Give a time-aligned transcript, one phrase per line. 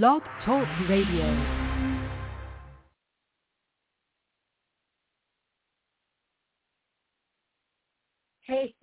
[0.00, 1.26] Blog Talk Radio.
[8.46, 8.74] Hey,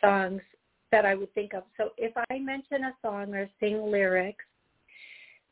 [0.00, 0.40] songs
[0.92, 1.64] that I would think of.
[1.76, 4.44] So if I mention a song or sing lyrics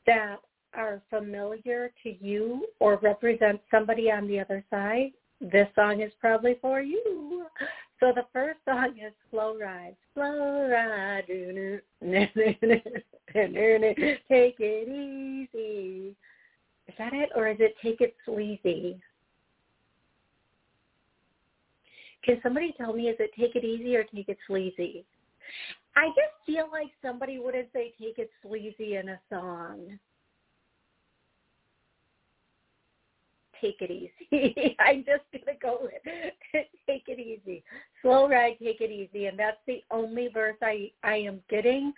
[0.07, 0.37] that
[0.75, 6.57] are familiar to you or represent somebody on the other side, this song is probably
[6.61, 7.47] for you.
[8.01, 9.97] So the first song is Slow Ride.
[10.15, 11.25] Slow Ride.
[14.29, 16.17] Take it easy.
[16.89, 17.31] Is that it?
[17.37, 19.01] Or is it Take It Sleazy?
[22.25, 25.05] Can somebody tell me, is it Take It Easy or Take It Sleazy?
[25.97, 29.99] I just feel like somebody wouldn't say Take It Sleazy in a song.
[33.63, 34.77] Take it easy.
[34.81, 35.93] I'm just going to go with
[36.87, 37.63] take it easy.
[38.03, 39.27] Slow ride, take it easy.
[39.27, 41.93] And that's the only verse I, I am getting.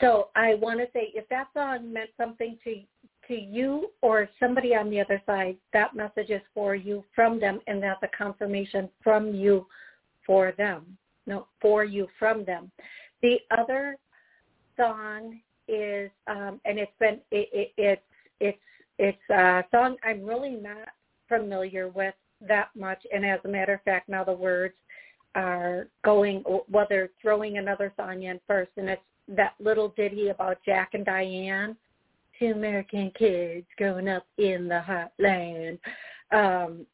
[0.00, 2.80] So I want to say if that song meant something to
[3.28, 7.60] to you or somebody on the other side, that message is for you from them
[7.68, 9.66] and that's a confirmation from you
[10.26, 10.96] for them.
[11.26, 12.72] No, for you from them.
[13.22, 13.96] The other
[14.76, 18.02] song is um and it's been it, it, it's
[18.40, 18.58] it's
[19.00, 20.88] it's a song I'm really not
[21.26, 22.14] familiar with
[22.46, 24.74] that much, and as a matter of fact, now the words
[25.34, 30.58] are going, well, they're throwing another song in first, and it's that little ditty about
[30.66, 31.76] Jack and Diane,
[32.38, 35.78] two American kids growing up in the hot land.
[36.30, 36.86] Um,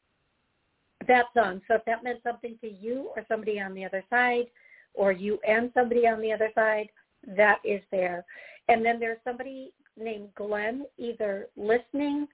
[1.08, 1.60] that song.
[1.66, 4.46] So if that meant something to you or somebody on the other side,
[4.94, 6.88] or you and somebody on the other side,
[7.36, 8.24] that is there.
[8.68, 12.28] And then there's somebody named Glenn either listening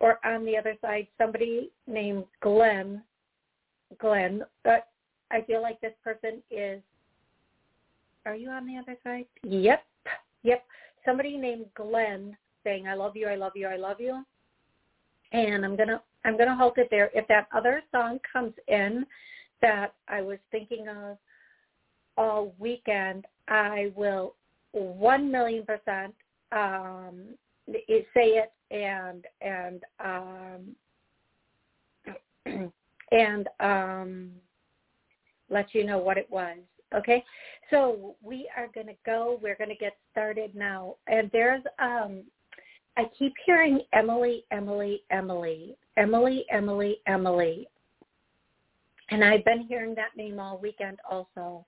[0.00, 3.02] or on the other side somebody named Glenn.
[3.98, 4.88] Glenn, but
[5.30, 6.80] I feel like this person is.
[8.26, 9.26] Are you on the other side?
[9.42, 9.84] Yep,
[10.42, 10.64] yep.
[11.04, 14.24] Somebody named Glenn saying, "I love you, I love you, I love you,"
[15.32, 17.10] and I'm gonna I'm gonna hold it there.
[17.14, 19.06] If that other song comes in
[19.60, 21.18] that I was thinking of
[22.16, 24.34] all weekend, I will
[24.72, 26.14] one million percent
[26.52, 27.34] um,
[28.14, 30.76] say it and and um,
[33.12, 34.30] and um,
[35.50, 36.58] let you know what it was.
[36.94, 37.24] Okay,
[37.70, 39.38] so we are going to go.
[39.42, 40.96] We're going to get started now.
[41.06, 42.22] And there's um,
[42.96, 47.68] I keep hearing Emily, Emily, Emily, Emily, Emily, Emily,
[49.10, 51.64] and I've been hearing that name all weekend also.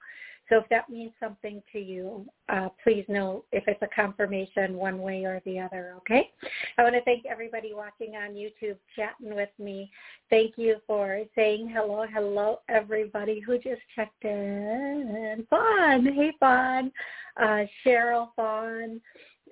[0.48, 5.00] So if that means something to you, uh, please know if it's a confirmation one
[5.00, 6.30] way or the other, okay?
[6.78, 9.90] I want to thank everybody watching on YouTube, chatting with me.
[10.30, 15.44] Thank you for saying hello, hello, everybody who just checked in.
[15.50, 16.92] Fawn, hey Fawn,
[17.36, 19.00] uh, Cheryl Fawn,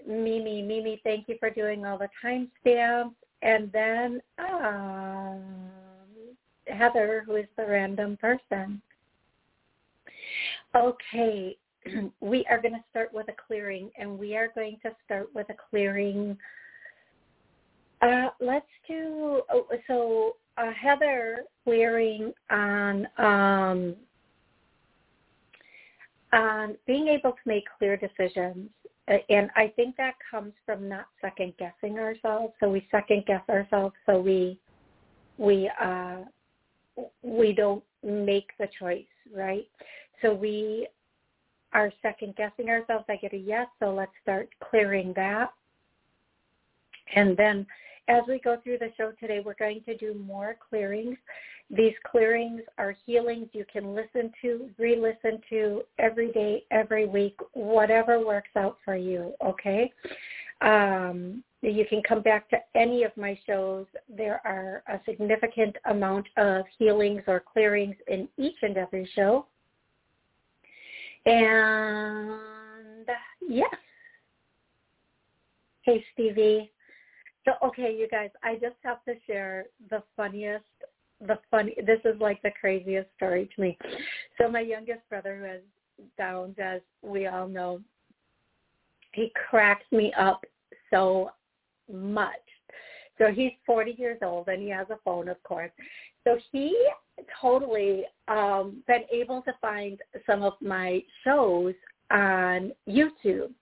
[0.07, 3.15] Mimi, Mimi, thank you for doing all the timestamps.
[3.43, 5.43] And then um,
[6.67, 8.81] Heather, who is the random person.
[10.77, 11.57] Okay,
[12.21, 15.49] we are going to start with a clearing, and we are going to start with
[15.51, 16.37] a clearing.
[18.03, 20.37] Uh, let's do oh, so.
[20.57, 23.97] Uh, Heather clearing on um,
[26.33, 28.71] on being able to make clear decisions,
[29.09, 32.55] and I think that comes from not second guessing ourselves.
[32.61, 34.61] So we second guess ourselves, so we
[35.39, 36.19] we uh,
[37.23, 39.05] we don't make the choice,
[39.35, 39.67] right?
[40.23, 40.89] So we
[41.73, 43.05] are second guessing ourselves.
[43.09, 45.53] I get a yes, so let's start clearing that.
[47.15, 47.67] And then
[48.09, 51.17] as we go through the show today, we're going to do more clearings.
[51.71, 58.25] These clearings are healings you can listen to, re-listen to every day, every week, whatever
[58.25, 59.91] works out for you, okay?
[60.61, 63.87] Um, you can come back to any of my shows.
[64.15, 69.47] There are a significant amount of healings or clearings in each and every show.
[71.27, 73.07] And
[73.49, 73.75] yes.
[75.83, 76.71] Hey, Stevie.
[77.45, 80.65] So, okay, you guys, I just have to share the funniest,
[81.21, 83.77] the funny, this is like the craziest story to me.
[84.39, 85.61] So my youngest brother who has
[86.19, 87.81] Downs, as we all know,
[89.13, 90.45] he cracks me up
[90.91, 91.31] so
[91.93, 92.33] much.
[93.19, 95.71] So he's 40 years old and he has a phone, of course.
[96.25, 96.77] So he
[97.41, 101.75] totally um, been able to find some of my shows
[102.11, 103.53] on YouTube.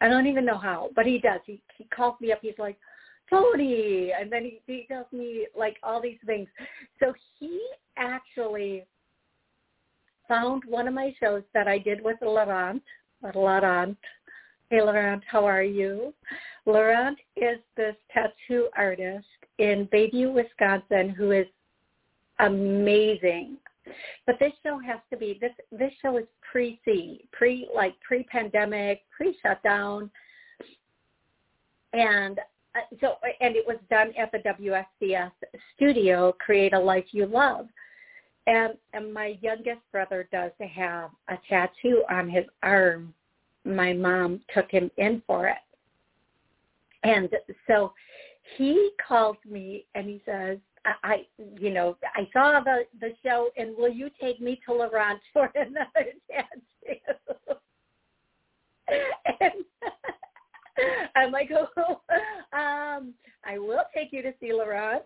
[0.00, 1.40] I don't even know how, but he does.
[1.44, 2.38] He he calls me up.
[2.40, 2.78] He's like,
[3.28, 6.48] Toni, and then he, he tells me like all these things.
[6.98, 7.60] So he
[7.96, 8.84] actually
[10.28, 12.82] found one of my shows that I did with Laurent.
[13.34, 13.96] Laurent.
[14.70, 16.14] Hey, Laurent, how are you?
[16.66, 19.26] Laurent is this tattoo artist
[19.58, 21.46] in Bayview, Wisconsin, who is
[22.40, 23.56] amazing.
[24.26, 25.52] But this show has to be this.
[25.72, 30.10] This show is pre-C, pre like pre-pandemic, pre-shutdown,
[31.92, 32.38] and
[32.76, 35.32] uh, so and it was done at the WSCS
[35.74, 36.32] studio.
[36.38, 37.66] Create a life you love.
[38.46, 43.14] And, and my youngest brother does have a tattoo on his arm.
[43.64, 45.58] My mom took him in for it.
[47.02, 47.28] And
[47.66, 47.92] so
[48.56, 51.26] he calls me and he says, I,
[51.58, 55.50] you know, I saw the the show, and will you take me to Laurent for
[55.54, 57.58] another tattoo?
[59.40, 59.64] and
[61.16, 62.00] I'm like, oh,
[62.56, 65.02] um, I will take you to see Laurent,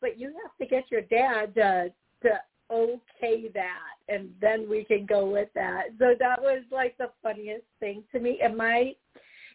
[0.00, 2.30] but you have to get your dad to to
[2.72, 5.88] okay that, and then we can go with that.
[5.98, 8.40] So that was like the funniest thing to me.
[8.42, 8.92] And my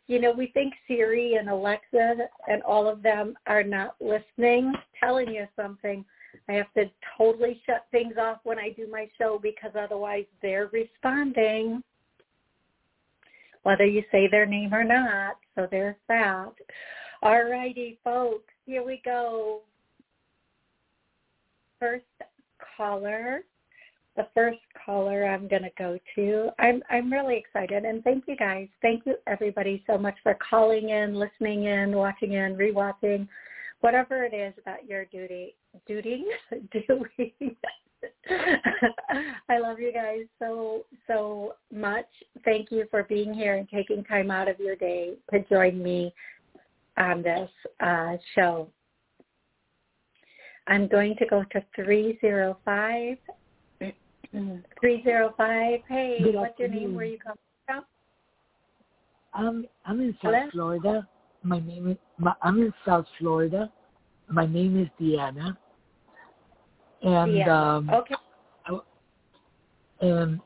[0.08, 2.16] you know, we think Siri and Alexa
[2.48, 6.06] and all of them are not listening, telling you something.
[6.48, 6.86] I have to
[7.18, 11.82] totally shut things off when I do my show because otherwise they're responding,
[13.64, 15.38] whether you say their name or not.
[15.56, 16.52] So there's that.
[17.24, 19.62] All righty, folks, here we go.
[21.80, 22.06] First
[22.78, 23.44] caller
[24.16, 26.50] the first caller I'm going to go to.
[26.60, 28.68] I'm I'm really excited and thank you guys.
[28.82, 33.28] Thank you everybody so much for calling in, listening in, watching in, rewatching,
[33.82, 36.26] whatever it is about your duty, duty,
[36.88, 37.56] doing.
[39.50, 42.08] I love you guys so so much.
[42.44, 46.14] Thank you for being here and taking time out of your day to join me
[46.98, 48.70] on this uh, show.
[50.68, 53.18] I'm going to go to 305
[54.80, 55.80] Three zero five.
[55.88, 56.74] Hey, Good what's afternoon.
[56.74, 56.96] your name?
[56.96, 57.36] Where you come
[57.66, 57.86] from?
[59.34, 60.50] Um, I'm in South Hello?
[60.52, 61.08] Florida.
[61.44, 61.98] My name is.
[62.18, 63.72] My, I'm in South Florida.
[64.30, 65.56] My name is Deanna.
[67.02, 68.16] And um, okay.
[68.66, 68.80] I,
[70.02, 70.40] and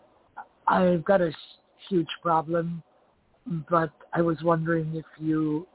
[0.67, 1.31] I've got a
[1.87, 2.83] huge problem,
[3.69, 5.65] but I was wondering if you,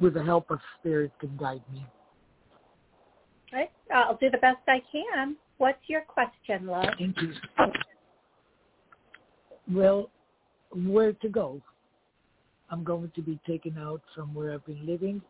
[0.00, 1.86] with the help of spirit, can guide me.
[3.52, 3.70] Okay.
[3.94, 5.36] I'll do the best I can.
[5.58, 6.86] What's your question, love?
[6.98, 7.32] Thank you.
[9.70, 10.10] Well,
[10.72, 11.60] where to go?
[12.70, 15.20] I'm going to be taken out from where I've been living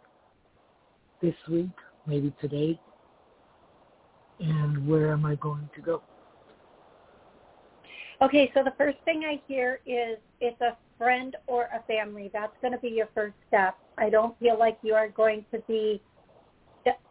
[1.23, 1.71] this week,
[2.07, 2.79] maybe today.
[4.41, 6.03] And where am I going to go?
[8.21, 12.31] Okay, so the first thing I hear is it's a friend or a family.
[12.33, 13.77] That's going to be your first step.
[13.97, 16.03] I don't feel like you are going to be,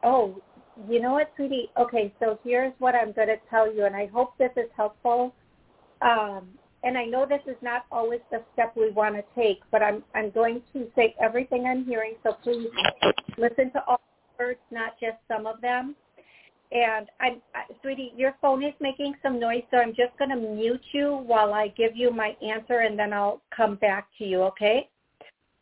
[0.03, 0.41] oh,
[0.89, 1.69] you know what, sweetie?
[1.77, 5.33] Okay, so here's what I'm going to tell you, and I hope this is helpful.
[6.01, 6.47] Um,
[6.83, 10.03] and I know this is not always the step we want to take, but I'm
[10.13, 12.15] I'm going to say everything I'm hearing.
[12.23, 12.69] So please
[13.37, 14.01] listen to all
[14.39, 15.95] words, not just some of them.
[16.71, 20.35] And I'm, I, sweetie, your phone is making some noise, so I'm just going to
[20.35, 24.43] mute you while I give you my answer, and then I'll come back to you.
[24.43, 24.89] Okay?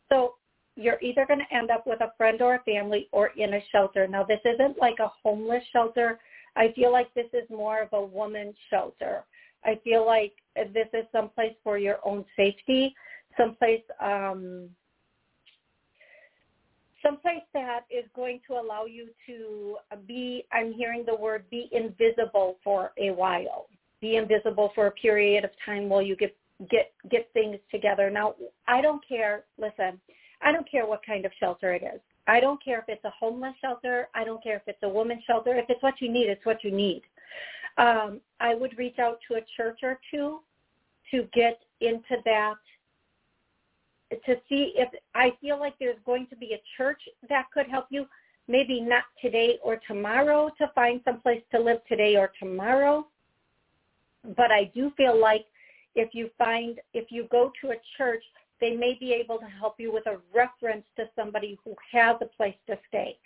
[0.08, 0.34] So
[0.76, 3.60] you're either going to end up with a friend or a family or in a
[3.72, 4.06] shelter.
[4.06, 6.20] Now, this isn't like a homeless shelter.
[6.54, 9.24] I feel like this is more of a woman's shelter.
[9.64, 12.94] I feel like this is someplace for your own safety,
[13.36, 14.68] someplace um,
[17.06, 22.58] someplace that is going to allow you to be, I'm hearing the word, be invisible
[22.64, 23.66] for a while.
[24.00, 26.36] Be invisible for a period of time while you get
[26.70, 28.10] get get things together.
[28.10, 28.34] Now,
[28.66, 29.44] I don't care.
[29.58, 30.00] Listen,
[30.42, 32.00] I don't care what kind of shelter it is.
[32.26, 34.08] I don't care if it's a homeless shelter.
[34.14, 35.54] I don't care if it's a women's shelter.
[35.56, 37.02] If it's what you need, it's what you need.
[37.78, 40.40] Um, I would reach out to a church or two
[41.10, 42.56] to get into that
[44.10, 47.86] to see if I feel like there's going to be a church that could help
[47.90, 48.06] you.
[48.48, 53.06] Maybe not today or tomorrow to find some place to live today or tomorrow.
[54.36, 55.46] But I do feel like
[55.96, 58.22] if you find, if you go to a church,
[58.60, 62.26] they may be able to help you with a reference to somebody who has a
[62.26, 63.18] place to stay.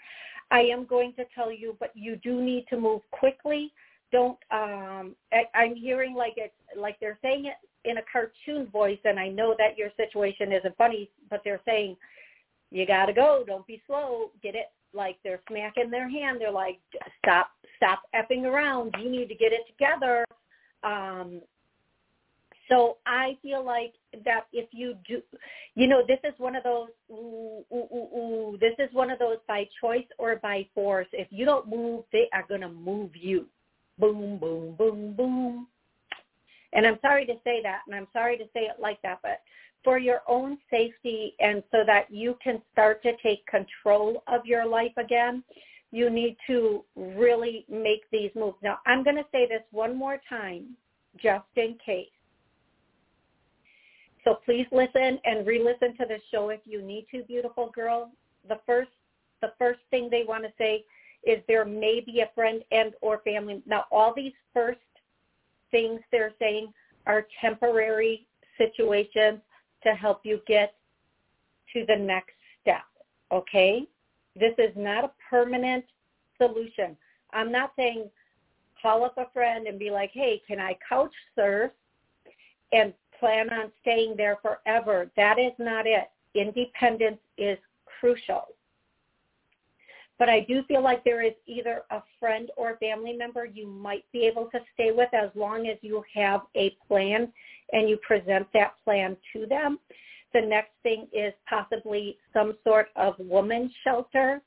[0.51, 3.73] I am going to tell you, but you do need to move quickly.
[4.11, 4.39] Don't.
[4.51, 7.55] Um, I, I'm hearing like it's like they're saying it
[7.89, 11.97] in a cartoon voice, and I know that your situation isn't funny, but they're saying
[12.71, 13.45] you got to go.
[13.47, 14.31] Don't be slow.
[14.43, 16.41] Get it like they're smacking their hand.
[16.41, 16.79] They're like,
[17.23, 18.95] stop, stop effing around.
[19.01, 20.25] You need to get it together.
[20.83, 21.41] Um,
[22.71, 25.21] so I feel like that if you do,
[25.75, 29.19] you know, this is one of those, ooh, ooh, ooh, ooh, this is one of
[29.19, 31.09] those by choice or by force.
[31.12, 33.47] If you don't move, they are going to move you.
[33.99, 35.67] Boom, boom, boom, boom.
[36.73, 39.41] And I'm sorry to say that, and I'm sorry to say it like that, but
[39.83, 44.65] for your own safety and so that you can start to take control of your
[44.65, 45.43] life again,
[45.91, 48.59] you need to really make these moves.
[48.62, 50.77] Now, I'm going to say this one more time
[51.21, 52.07] just in case.
[54.25, 58.11] So please listen and re-listen to the show if you need to, beautiful girl.
[58.49, 58.91] The first
[59.41, 60.85] the first thing they want to say
[61.25, 63.62] is there may be a friend and or family.
[63.67, 64.81] Now all these first
[65.71, 66.73] things they're saying
[67.07, 68.27] are temporary
[68.59, 69.41] situations
[69.83, 70.75] to help you get
[71.73, 72.83] to the next step.
[73.33, 73.87] Okay?
[74.37, 75.85] This is not a permanent
[76.37, 76.97] solution.
[77.33, 78.11] I'm not saying
[78.81, 81.71] call up a friend and be like, hey, can I couch surf
[82.73, 85.11] and plan on staying there forever?
[85.17, 86.11] That is not it.
[86.35, 87.59] Independence is
[88.00, 88.49] crucial.
[90.19, 94.05] But I do feel like there is either a friend or family member you might
[94.12, 97.33] be able to stay with as long as you have a plan
[97.73, 99.79] and you present that plan to them.
[100.35, 104.43] The next thing is possibly some sort of woman's shelter.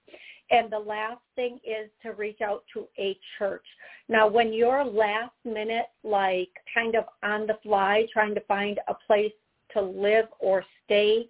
[0.53, 3.65] And the last thing is to reach out to a church.
[4.07, 8.93] Now, when you're last minute, like kind of on the fly, trying to find a
[9.07, 9.33] place
[9.73, 11.27] to live or stay,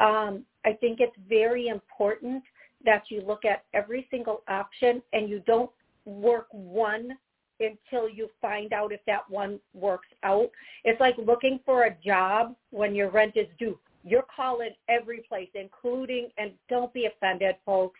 [0.00, 2.44] um, I think it's very important
[2.84, 5.70] that you look at every single option and you don't
[6.04, 7.16] work one
[7.60, 10.50] until you find out if that one works out.
[10.84, 13.78] It's like looking for a job when your rent is due.
[14.04, 17.98] You're calling every place, including, and don't be offended, folks.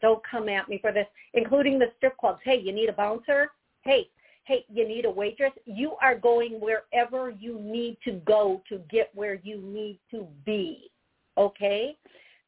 [0.00, 2.40] Don't come at me for this, including the strip clubs.
[2.44, 3.50] Hey, you need a bouncer?
[3.82, 4.08] Hey,
[4.44, 5.52] hey, you need a waitress?
[5.66, 10.90] You are going wherever you need to go to get where you need to be.
[11.38, 11.96] Okay?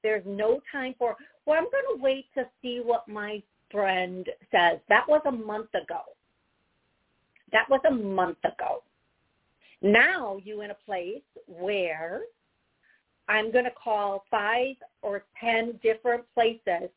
[0.03, 1.17] There's no time for,
[1.47, 4.79] well, I'm going to wait to see what my friend says.
[4.89, 6.01] That was a month ago.
[7.53, 8.83] That was a month ago.
[9.83, 12.23] Now you in a place where
[13.29, 16.89] I'm going to call five or ten different places,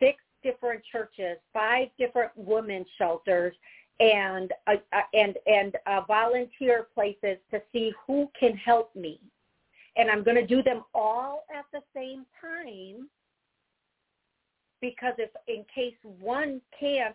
[0.00, 3.54] six different churches, five different women's shelters,
[4.00, 9.20] and uh, uh, and and uh, volunteer places to see who can help me.
[9.96, 13.08] And I'm going to do them all at the same time
[14.80, 17.14] because if in case one can't,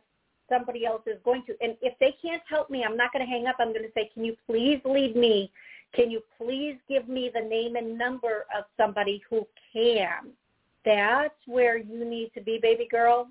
[0.50, 1.56] somebody else is going to.
[1.62, 3.56] And if they can't help me, I'm not going to hang up.
[3.60, 5.52] I'm going to say, can you please lead me?
[5.96, 10.32] Can you please give me the name and number of somebody who can?
[10.86, 13.30] That's where you need to be, baby girl.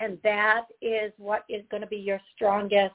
[0.00, 2.94] And that is what is going to be your strongest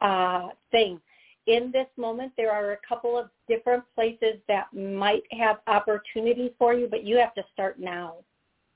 [0.00, 1.00] uh, thing.
[1.46, 6.74] In this moment, there are a couple of different places that might have opportunity for
[6.74, 8.16] you, but you have to start now.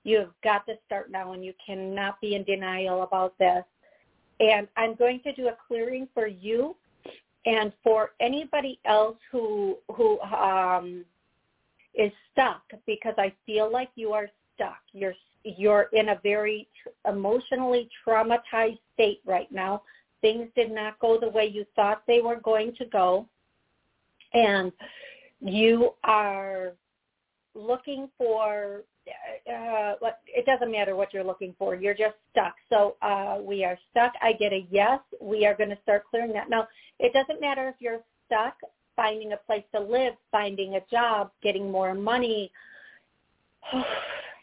[0.05, 3.65] You've got to start now and you cannot be in denial about this.
[4.41, 6.77] And I'm going to do a clearing for you
[7.45, 11.05] and for anybody else who who um,
[11.95, 14.81] is stuck because I feel like you are stuck.
[14.93, 16.69] You're you're in a very
[17.09, 19.83] emotionally traumatized state right now.
[20.21, 23.27] Things did not go the way you thought they were going to go.
[24.33, 24.71] And
[25.41, 26.75] you are
[27.55, 28.83] looking for
[29.53, 31.75] uh, what it doesn't matter what you're looking for.
[31.75, 32.55] You're just stuck.
[32.71, 34.13] So uh, we are stuck.
[34.23, 35.01] I get a yes.
[35.21, 36.49] We are going to start clearing that.
[36.49, 36.69] Now,
[37.01, 38.55] it doesn't matter if you're stuck
[38.97, 42.51] finding a place to live, finding a job, getting more money.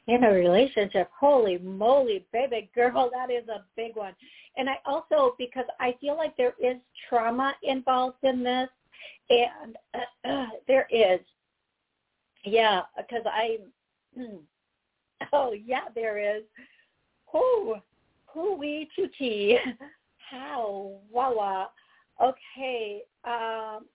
[0.07, 4.15] In a relationship, holy moly, baby girl, that is a big one.
[4.57, 6.77] And I also, because I feel like there is
[7.07, 8.69] trauma involved in this,
[9.29, 11.19] and uh, uh, there is,
[12.43, 13.59] yeah, because I,
[15.33, 16.43] Oh yeah, there is.
[17.31, 17.75] Who,
[18.27, 19.55] who we chuchi.
[20.29, 21.69] How wawa.
[22.21, 23.01] Okay.
[23.25, 23.85] Um,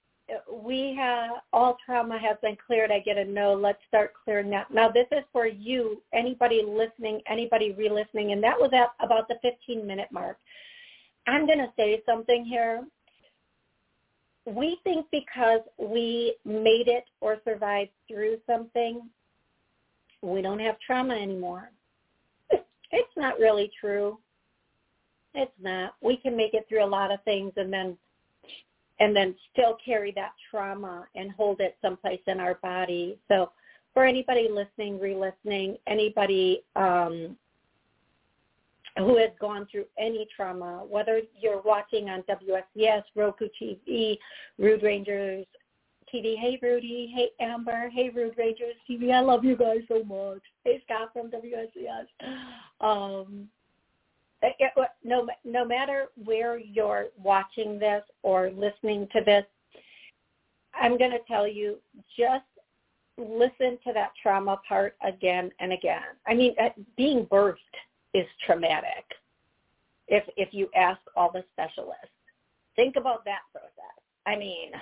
[0.50, 2.90] we have all trauma has been cleared.
[2.90, 3.54] I get a no.
[3.54, 4.72] Let's start clearing that.
[4.72, 9.36] Now this is for you, anybody listening, anybody re-listening, and that was at about the
[9.42, 10.38] 15 minute mark.
[11.26, 12.84] I'm going to say something here.
[14.46, 19.08] We think because we made it or survived through something,
[20.20, 21.70] we don't have trauma anymore.
[22.96, 24.18] It's not really true.
[25.34, 25.96] It's not.
[26.00, 27.96] We can make it through a lot of things and then
[29.00, 33.18] and then still carry that trauma and hold it someplace in our body.
[33.28, 33.50] So
[33.92, 37.36] for anybody listening, re-listening, anybody um,
[38.98, 44.18] who has gone through any trauma, whether you're watching on WSCS, Roku TV,
[44.58, 45.46] Rude Rangers
[46.12, 50.42] TV, hey Rudy, hey Amber, hey Rude Rangers TV, I love you guys so much.
[50.64, 52.06] Hey Scott from WSCS.
[52.80, 53.48] Um,
[55.02, 59.44] no, no matter where you're watching this or listening to this,
[60.74, 61.78] I'm going to tell you
[62.16, 62.44] just
[63.16, 66.02] listen to that trauma part again and again.
[66.26, 67.56] I mean, uh, being birthed
[68.12, 69.04] is traumatic.
[70.08, 72.10] If if you ask all the specialists,
[72.76, 73.70] think about that process.
[74.26, 74.72] I mean,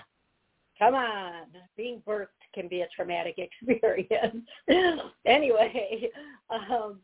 [0.79, 4.45] come on, being birthed can be a traumatic experience.
[5.27, 6.11] anyway,
[6.51, 6.99] um,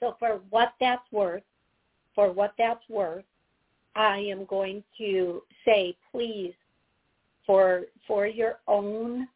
[0.00, 1.42] so for what that's worth,
[2.14, 3.24] for what that's worth,
[3.94, 6.54] I am going to say, please,
[7.46, 9.28] for for your own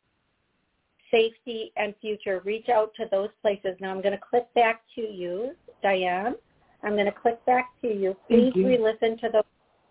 [1.11, 3.77] safety and future, reach out to those places.
[3.81, 5.53] Now I'm going to click back to you,
[5.83, 6.35] Diane.
[6.83, 8.17] I'm going to click back to you.
[8.29, 8.67] Please you.
[8.67, 9.43] re-listen to those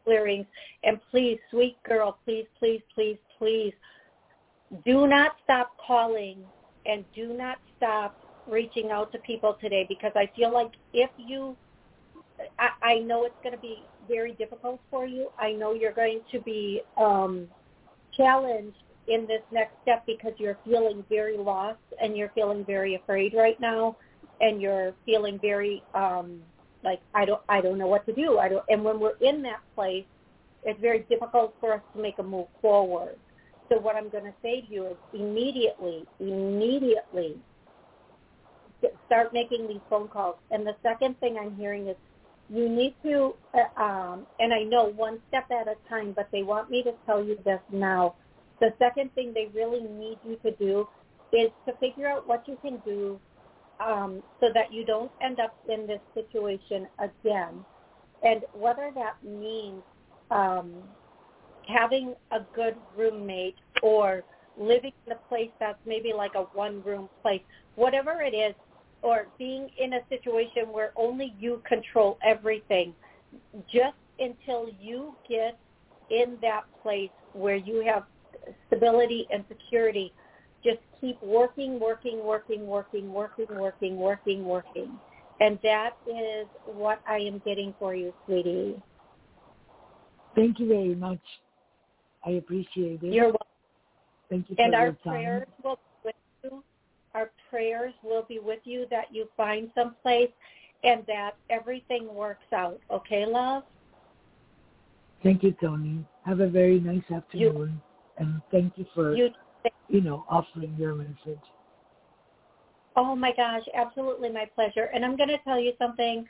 [0.06, 0.46] clearings.
[0.84, 3.74] And please, sweet girl, please, please, please, please,
[4.86, 6.44] do not stop calling
[6.86, 8.18] and do not stop
[8.50, 11.56] reaching out to people today because I feel like if you,
[12.58, 15.30] I, I know it's going to be very difficult for you.
[15.38, 17.48] I know you're going to be um,
[18.16, 23.34] challenged in this next step because you're feeling very lost and you're feeling very afraid
[23.34, 23.98] right now
[24.42, 26.40] and you're feeling very um
[26.84, 28.38] like I don't I don't know what to do.
[28.38, 30.06] I don't and when we're in that place
[30.64, 33.16] it's very difficult for us to make a move forward.
[33.70, 37.38] So what I'm going to say to you is immediately, immediately
[39.06, 40.36] start making these phone calls.
[40.52, 41.96] And the second thing I'm hearing is
[42.50, 46.44] you need to, uh, um, and I know one step at a time, but they
[46.44, 48.16] want me to tell you this now.
[48.60, 50.88] The second thing they really need you to do
[51.32, 53.20] is to figure out what you can do
[53.80, 57.64] um, so that you don't end up in this situation again.
[58.24, 59.82] And whether that means
[60.32, 60.74] um,
[61.68, 64.24] having a good roommate or
[64.58, 67.42] living in a place that's maybe like a one-room place,
[67.76, 68.54] whatever it is,
[69.02, 72.94] or being in a situation where only you control everything,
[73.72, 75.60] just until you get
[76.10, 78.04] in that place where you have
[78.68, 80.12] stability and security,
[80.64, 85.00] just keep working, working, working, working, working, working, working, working.
[85.40, 88.82] And that is what I am getting for you, sweetie.
[90.36, 91.20] Thank you very much.
[92.26, 93.14] I appreciate it.
[93.14, 93.48] You're welcome.
[94.30, 95.89] Thank you and our prayers will be with you.
[97.16, 100.30] Our prayers will be with you that you find some place
[100.84, 102.80] and that everything works out.
[102.92, 103.64] Okay, love?
[105.24, 106.06] Thank you, Toni.
[106.26, 107.56] Have a very nice afternoon.
[107.56, 107.82] You,
[108.18, 109.30] and thank you for, you,
[109.90, 111.44] you know, offering your message.
[112.96, 114.90] Oh my gosh, absolutely my pleasure.
[114.94, 116.26] And I'm going to tell you something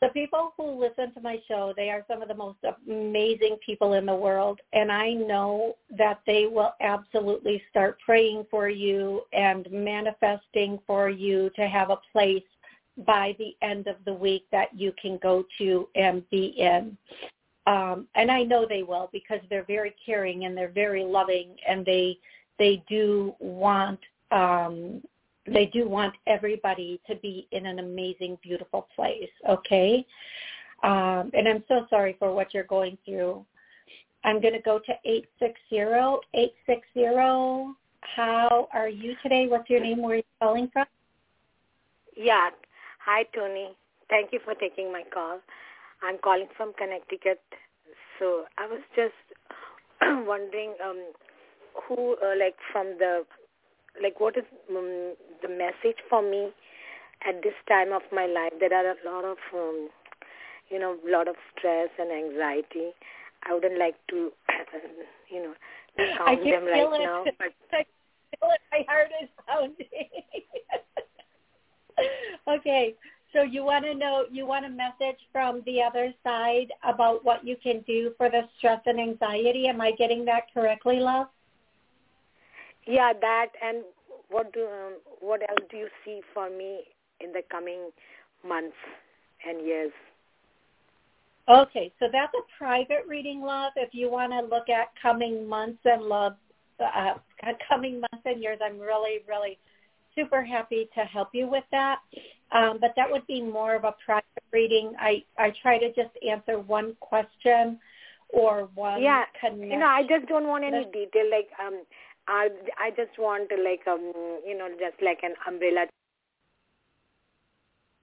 [0.00, 2.58] the people who listen to my show, they are some of the most
[2.88, 4.60] amazing people in the world.
[4.72, 11.50] And I know that they will absolutely start praying for you and manifesting for you
[11.56, 12.42] to have a place
[13.06, 16.96] by the end of the week that you can go to and be in.
[17.66, 21.84] Um, and I know they will because they're very caring and they're very loving and
[21.84, 22.18] they
[22.58, 25.02] they do want um,
[25.52, 29.30] they do want everybody to be in an amazing, beautiful place.
[29.48, 30.06] Okay,
[30.82, 33.44] um, and I'm so sorry for what you're going through.
[34.24, 37.74] I'm going to go to eight six zero eight six zero.
[38.16, 39.46] How are you today?
[39.48, 40.02] What's your name?
[40.02, 40.86] Where are you calling from?
[42.16, 42.50] Yeah.
[43.04, 43.70] Hi, Toni.
[44.08, 45.40] Thank you for taking my call.
[46.02, 47.40] I'm calling from Connecticut.
[48.18, 49.14] So I was just
[50.26, 51.12] wondering um,
[51.86, 53.24] who, uh, like, from the
[54.02, 56.50] like what is um, the message for me
[57.26, 59.88] at this time of my life there are a lot of um,
[60.70, 62.92] you know a lot of stress and anxiety
[63.44, 64.30] i wouldn't like to
[65.30, 65.54] you know
[66.16, 67.02] count them right it.
[67.02, 67.84] now but I
[68.38, 69.76] feel it my heart is pounding
[72.48, 72.94] Okay,
[73.32, 77.46] so you want to know, you want a message from the other side about what
[77.46, 79.68] you can do for the stress and anxiety.
[79.68, 81.28] Am I getting that correctly, love?
[82.86, 83.84] Yeah, that and
[84.30, 86.80] what do um, what else do you see for me
[87.20, 87.90] in the coming
[88.46, 88.76] months
[89.46, 89.92] and years?
[91.48, 93.72] Okay, so that's a private reading, love.
[93.76, 96.34] If you want to look at coming months and love,
[96.78, 97.14] uh,
[97.68, 99.58] coming months and years, I'm really, really
[100.14, 101.98] super happy to help you with that.
[102.52, 104.92] Um, but that would be more of a private reading.
[104.98, 107.78] I, I try to just answer one question
[108.32, 109.70] or one yeah connection.
[109.70, 111.82] you know i just don't want any detail like um
[112.28, 114.12] i i just want to like um
[114.46, 115.86] you know just like an umbrella.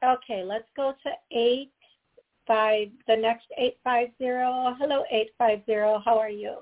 [0.03, 1.71] Okay let's go to eight
[2.45, 4.75] five the next eight five zero.
[4.79, 6.01] Hello eight five zero.
[6.03, 6.57] How are you?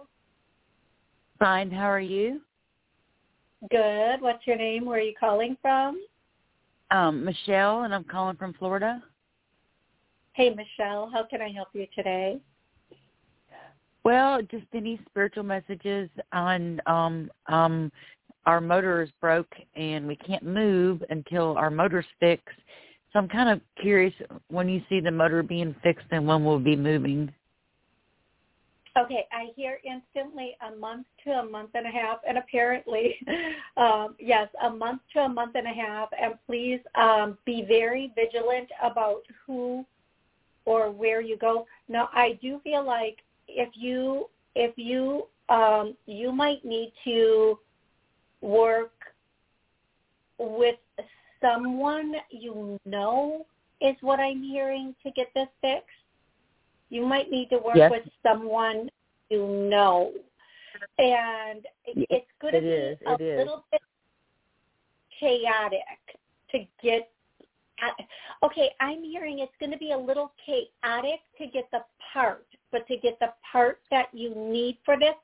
[1.38, 1.70] Fine.
[1.70, 2.42] How are you?
[3.70, 4.22] Good.
[4.22, 4.86] What's your name?
[4.86, 6.02] Where are you calling from?
[6.92, 9.02] Um michelle and i'm calling from florida.
[10.34, 11.10] Hey michelle.
[11.12, 12.40] How can i help you today
[14.06, 17.92] well, just any spiritual messages on um um
[18.46, 22.60] our motor is broke and we can't move until our motor's fixed.
[23.12, 24.14] So I'm kind of curious
[24.50, 27.34] when you see the motor being fixed and when we'll be moving.
[28.98, 33.16] Okay, I hear instantly a month to a month and a half, and apparently,
[33.78, 36.10] um, yes, a month to a month and a half.
[36.22, 39.86] And please um, be very vigilant about who
[40.64, 41.66] or where you go.
[41.90, 43.18] Now, I do feel like
[43.56, 47.58] if you if you um, you might need to
[48.42, 48.94] work
[50.38, 50.76] with
[51.42, 53.46] someone you know
[53.82, 55.88] is what I'm hearing to get this fixed.
[56.90, 57.92] You might need to work yes.
[57.92, 58.90] with someone
[59.30, 60.12] you know,
[61.00, 62.98] and it's going to it be is.
[63.08, 63.38] a it is.
[63.40, 63.82] little bit
[65.20, 65.80] chaotic
[66.52, 67.10] to get
[68.44, 71.80] okay, I'm hearing it's going to be a little chaotic to get the
[72.14, 75.16] part, but to get the part that you need for this.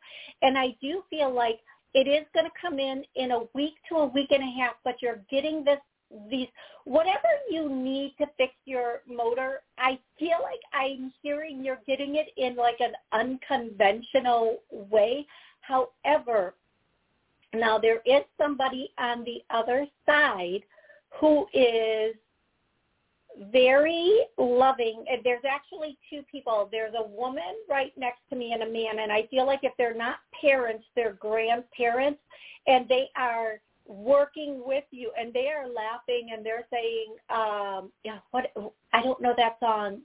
[0.42, 1.60] And I do feel like
[1.94, 4.76] it is going to come in in a week to a week and a half,
[4.86, 5.80] but you're getting this
[6.30, 6.48] these
[6.84, 12.28] whatever you need to fix your motor i feel like i'm hearing you're getting it
[12.36, 15.26] in like an unconventional way
[15.62, 16.54] however
[17.54, 20.60] now there is somebody on the other side
[21.18, 22.14] who is
[23.52, 25.06] very loving.
[25.10, 26.70] And there's actually two people.
[26.72, 29.00] There's a woman right next to me and a man.
[29.00, 32.20] And I feel like if they're not parents, they're grandparents.
[32.68, 38.20] And they are working with you and they are laughing and they're saying, um, yeah,
[38.32, 38.52] what,
[38.94, 40.02] I don't know that song.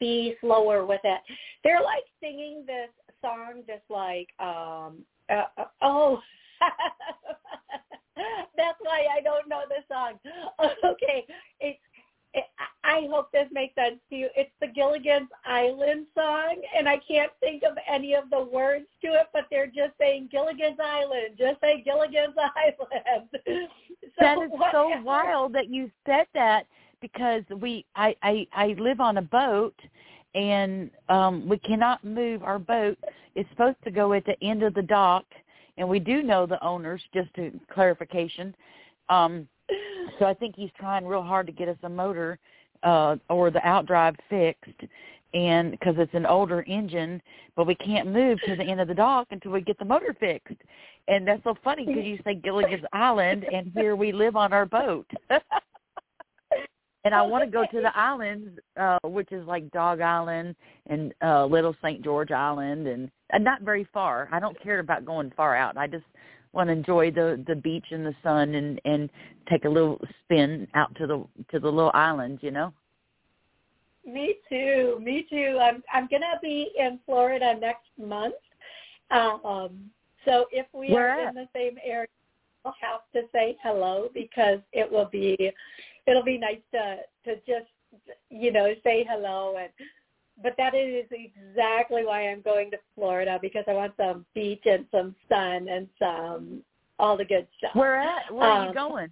[0.00, 1.20] Be slower with it.
[1.64, 2.90] They're like singing this
[3.20, 6.20] song just like, um, uh, uh oh,
[8.56, 10.18] that's why I don't know the song.
[10.84, 11.24] Okay,
[11.60, 11.78] it's
[12.84, 14.28] I hope this makes sense to you.
[14.34, 19.08] It's the Gilligan's Island song, and I can't think of any of the words to
[19.08, 21.36] it, but they're just saying Gilligan's Island.
[21.38, 23.28] Just say Gilligan's Island.
[23.32, 23.50] so
[24.18, 26.66] that is so wild that you said that
[27.00, 29.78] because we I I, I live on a boat
[30.34, 32.98] and um we cannot move our boat.
[33.34, 35.24] It's supposed to go at the end of the dock,
[35.78, 37.02] and we do know the owners.
[37.14, 38.54] Just to clarification.
[39.08, 39.46] Um,
[40.18, 42.38] so I think he's trying real hard to get us a motor
[42.82, 44.80] uh or the outdrive fixed
[45.34, 47.22] and because it's an older engine
[47.56, 50.16] but we can't move to the end of the dock until we get the motor
[50.18, 50.56] fixed.
[51.08, 54.66] And that's so funny because you say gilligan's island and here we live on our
[54.66, 55.10] boat.
[57.04, 60.54] And i want to go to the islands uh which is like dog island
[60.86, 64.28] and uh little st george island and, and not very far.
[64.30, 65.76] I don't care about going far out.
[65.76, 66.04] I just
[66.52, 69.10] want to enjoy the the beach and the sun and and
[69.50, 72.72] take a little spin out to the to the little island you know?
[74.04, 74.98] Me too.
[75.00, 75.58] Me too.
[75.60, 78.34] I'm i'm going to be in florida next month.
[79.10, 79.90] Um
[80.24, 81.28] so if we Where are at?
[81.30, 82.08] in the same area
[82.64, 85.36] i'll have to say hello because it will be
[86.06, 87.66] it'll be nice to to just
[88.30, 89.70] you know say hello and
[90.42, 94.86] but that is exactly why I'm going to Florida because I want some beach and
[94.90, 96.62] some sun and some
[96.98, 97.74] all the good stuff.
[97.74, 99.10] where at where are you Um, going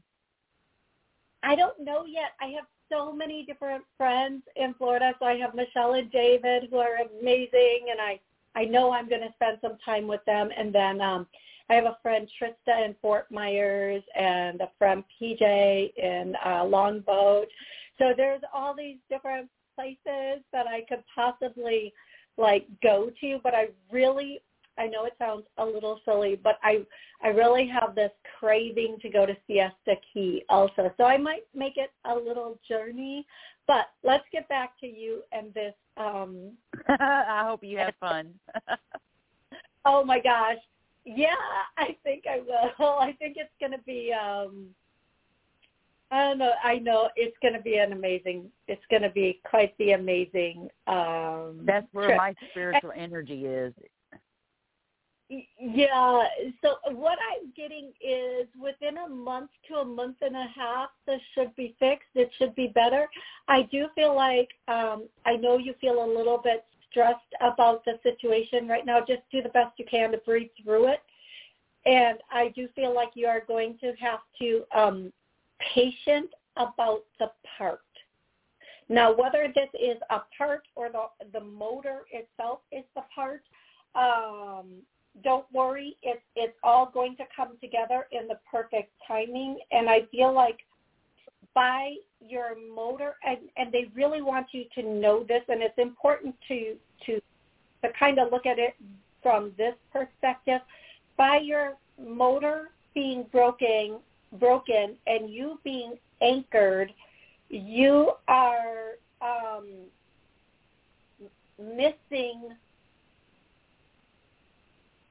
[1.42, 2.32] I don't know yet.
[2.40, 5.14] I have so many different friends in Florida.
[5.18, 8.20] So I have Michelle and David who are amazing and I
[8.56, 11.26] I know I'm going to spend some time with them and then um
[11.68, 17.46] I have a friend Trista in Fort Myers and a friend PJ in uh Longboat.
[17.98, 21.92] So there's all these different places that I could possibly
[22.36, 24.40] like go to, but I really
[24.78, 26.80] I know it sounds a little silly, but I
[27.22, 30.92] I really have this craving to go to Siesta Key also.
[30.96, 33.26] So I might make it a little journey.
[33.66, 35.74] But let's get back to you and this.
[35.96, 36.52] Um,
[36.88, 38.34] I hope you have fun.
[39.84, 40.56] oh my gosh,
[41.04, 41.36] yeah,
[41.76, 42.98] I think I will.
[42.98, 44.12] I think it's going to be.
[44.12, 44.68] um
[46.10, 46.52] I know.
[46.62, 48.50] I know it's going to be an amazing.
[48.66, 50.68] It's going to be quite the amazing.
[50.86, 52.18] um That's where trip.
[52.18, 53.72] my spiritual energy is.
[55.28, 56.24] Yeah.
[56.62, 61.20] So what I'm getting is within a month to a month and a half, this
[61.34, 62.08] should be fixed.
[62.16, 63.08] It should be better.
[63.46, 68.00] I do feel like um, I know you feel a little bit stressed about the
[68.02, 68.98] situation right now.
[68.98, 71.00] Just do the best you can to breathe through it.
[71.86, 75.12] And I do feel like you are going to have to um,
[75.74, 77.80] patient about the part.
[78.88, 83.42] Now, whether this is a part or the the motor itself is the part,
[83.94, 84.82] um,
[85.22, 85.96] don't worry.
[86.02, 89.58] It's it's all going to come together in the perfect timing.
[89.70, 90.58] And I feel like
[91.54, 96.34] by your motor, and, and they really want you to know this, and it's important
[96.48, 97.20] to to
[97.82, 98.74] to kind of look at it
[99.22, 100.60] from this perspective.
[101.16, 103.98] By your motor being broken,
[104.38, 106.92] broken, and you being anchored,
[107.48, 109.66] you are um,
[111.58, 112.50] missing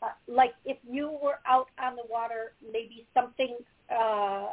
[0.02, 3.58] uh, like if you were out on the water, maybe something
[3.94, 4.48] uh,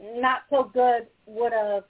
[0.00, 1.84] not so good would have,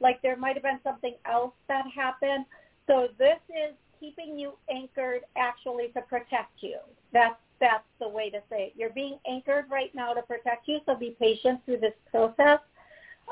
[0.00, 2.44] like there might have been something else that happened.
[2.86, 6.78] So this is keeping you anchored actually to protect you.
[7.12, 8.72] That's that's the way to say it.
[8.76, 12.58] You're being anchored right now to protect you, so be patient through this process.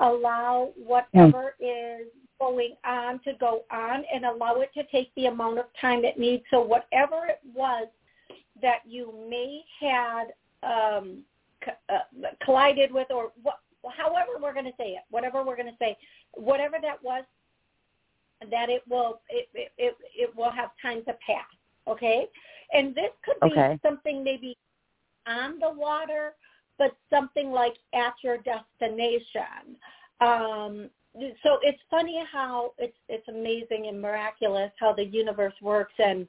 [0.01, 2.01] Allow whatever mm.
[2.01, 2.07] is
[2.39, 6.19] going on to go on and allow it to take the amount of time it
[6.19, 6.43] needs.
[6.51, 7.87] So whatever it was
[8.61, 10.29] that you may had
[10.63, 11.23] um,
[11.89, 11.99] uh,
[12.45, 13.59] collided with, or what,
[13.97, 15.97] however we're going to say it, whatever we're going to say,
[16.35, 17.25] whatever that was,
[18.51, 21.47] that it will it, it it it will have time to pass.
[21.87, 22.27] Okay,
[22.73, 23.79] and this could be okay.
[23.85, 24.57] something maybe
[25.27, 26.35] on the water,
[26.79, 29.77] but something like at your destination.
[30.21, 30.91] Um,
[31.43, 36.27] so it's funny how it's it's amazing and miraculous how the universe works and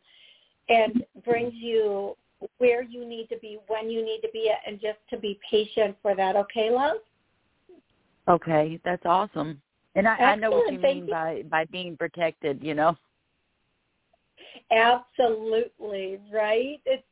[0.69, 2.15] and brings you
[2.57, 5.95] where you need to be, when you need to be, and just to be patient
[6.01, 6.35] for that.
[6.35, 6.97] Okay, love?
[8.27, 9.61] Okay, that's awesome.
[9.95, 11.11] And I, I know what you Thank mean you.
[11.11, 12.61] by by being protected.
[12.61, 12.97] You know.
[14.71, 16.79] Absolutely right.
[16.85, 17.03] It's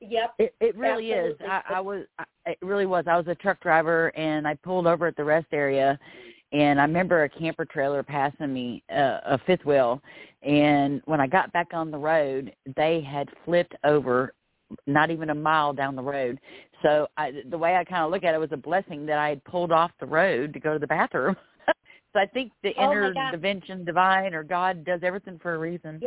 [0.00, 0.34] yep.
[0.38, 1.46] It it really Absolutely.
[1.46, 1.50] is.
[1.50, 2.04] I, I was.
[2.18, 3.04] I, it really was.
[3.08, 5.98] I was a truck driver, and I pulled over at the rest area,
[6.52, 10.00] and I remember a camper trailer passing me, uh, a fifth wheel,
[10.42, 14.32] and when I got back on the road, they had flipped over
[14.86, 16.38] not even a mile down the road.
[16.82, 19.28] So I, the way I kind of look at it was a blessing that I
[19.30, 21.36] had pulled off the road to go to the bathroom.
[22.12, 26.00] so I think the Oh intervention divine or God does everything for a reason.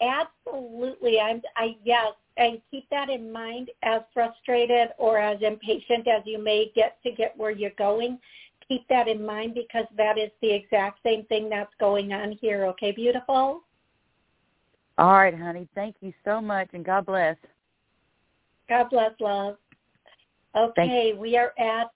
[0.00, 1.18] Absolutely.
[1.20, 6.38] I'm I yes, and keep that in mind as frustrated or as impatient as you
[6.42, 8.18] may get to get where you're going.
[8.68, 12.66] Keep that in mind because that is the exact same thing that's going on here.
[12.66, 13.62] Okay, beautiful?
[14.98, 15.68] All right, honey.
[15.74, 17.36] Thank you so much, and God bless.
[18.68, 19.56] God bless, love.
[20.56, 21.90] Okay, we are at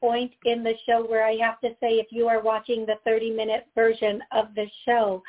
[0.00, 3.68] point in the show where I have to say if you are watching the 30-minute
[3.74, 5.22] version of the show,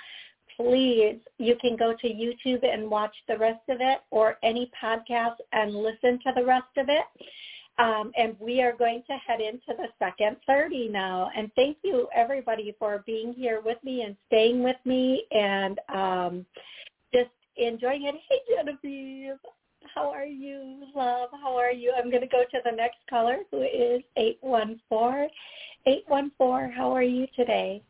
[0.56, 5.36] please, you can go to YouTube and watch the rest of it or any podcast
[5.52, 7.06] and listen to the rest of it.
[7.78, 11.30] Um, and we are going to head into the second 30 now.
[11.36, 16.46] And thank you, everybody, for being here with me and staying with me and um,
[17.14, 18.16] just enjoying it.
[18.30, 19.38] Hey, Genevieve.
[19.94, 21.30] How are you, love?
[21.42, 21.94] How are you?
[21.98, 25.30] I'm going to go to the next caller, who is 814.
[25.88, 27.82] 814, how are you today?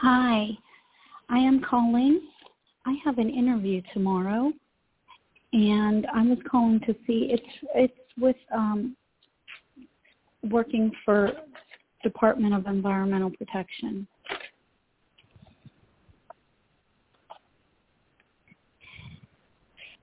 [0.00, 0.48] Hi,
[1.28, 2.20] I am calling.
[2.86, 4.52] I have an interview tomorrow,
[5.52, 8.96] and I was calling to see it's it's with um,
[10.50, 11.32] working for
[12.02, 14.06] Department of Environmental Protection.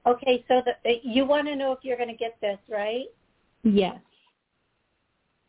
[0.07, 3.05] Okay, so the, you want to know if you're going to get this, right?
[3.63, 3.99] Yes.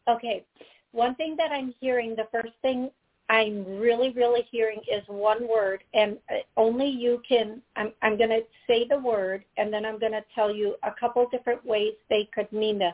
[0.09, 0.45] Okay.
[0.93, 2.91] One thing that I'm hearing, the first thing
[3.33, 7.63] I'm really, really hearing is one word, and uh, only you can.
[7.77, 10.91] I'm, I'm going to say the word, and then I'm going to tell you a
[11.01, 12.93] couple different ways they could mean this.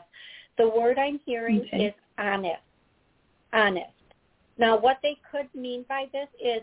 [0.57, 1.87] The word I'm hearing Okay.
[1.87, 2.61] is honest.
[3.51, 3.91] Honest.
[4.57, 6.61] Now, what they could mean by this is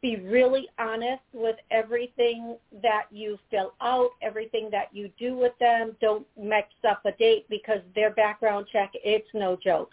[0.00, 5.94] be really honest with everything that you fill out, everything that you do with them.
[6.00, 9.90] Don't mix up a date because their background check, it's no joke.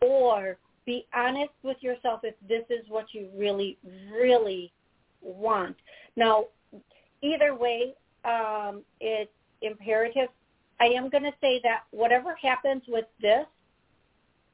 [0.00, 3.78] Or be honest with yourself if this is what you really,
[4.12, 4.72] really
[5.20, 5.76] want.
[6.16, 6.46] Now,
[7.22, 7.94] either way,
[8.24, 9.30] um, it's
[9.62, 10.28] imperative.
[10.80, 13.46] I am going to say that whatever happens with this,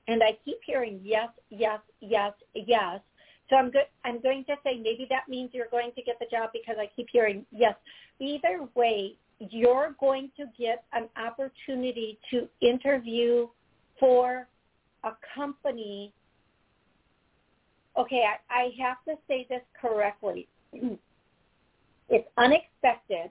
[0.08, 3.00] and I keep hearing yes, yes, yes, yes.
[3.48, 3.86] So I'm good.
[4.04, 6.88] I'm going to say maybe that means you're going to get the job because I
[6.94, 7.74] keep hearing yes.
[8.20, 13.48] Either way, you're going to get an opportunity to interview
[13.98, 14.46] for
[15.04, 16.12] a company.
[18.00, 20.48] Okay, I, I have to say this correctly.
[22.08, 23.30] it's unexpected.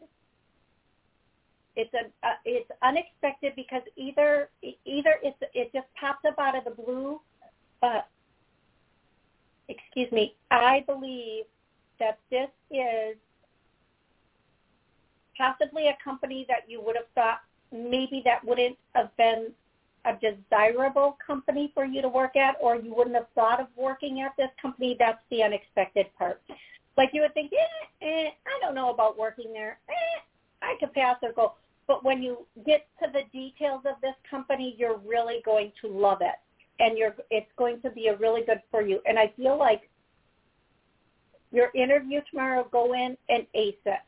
[1.76, 4.50] It's a uh, it's unexpected because either
[4.86, 7.20] either it's it just pops up out of the blue,
[7.82, 8.08] but
[9.70, 11.46] excuse me, I believe
[12.00, 13.16] that this is
[15.36, 17.40] possibly a company that you would have thought
[17.72, 19.48] maybe that wouldn't have been
[20.06, 24.22] a desirable company for you to work at or you wouldn't have thought of working
[24.22, 24.96] at this company.
[24.98, 26.42] That's the unexpected part.
[26.98, 29.80] Like you would think, eh, eh, I don't know about working there.
[29.90, 30.20] Eh,
[30.62, 31.54] I could pass or go.
[31.88, 36.20] But when you get to the details of this company, you're really going to love
[36.22, 36.36] it
[36.80, 39.00] and you're it's going to be a really good for you.
[39.06, 39.90] And I feel like
[41.52, 44.00] your interview tomorrow, go in and ace it.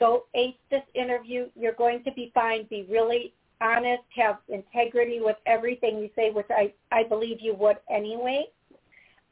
[0.00, 1.46] Go ace this interview.
[1.54, 2.66] You're going to be fine.
[2.68, 4.02] Be really honest.
[4.16, 8.44] Have integrity with everything you say, which I, I believe you would anyway.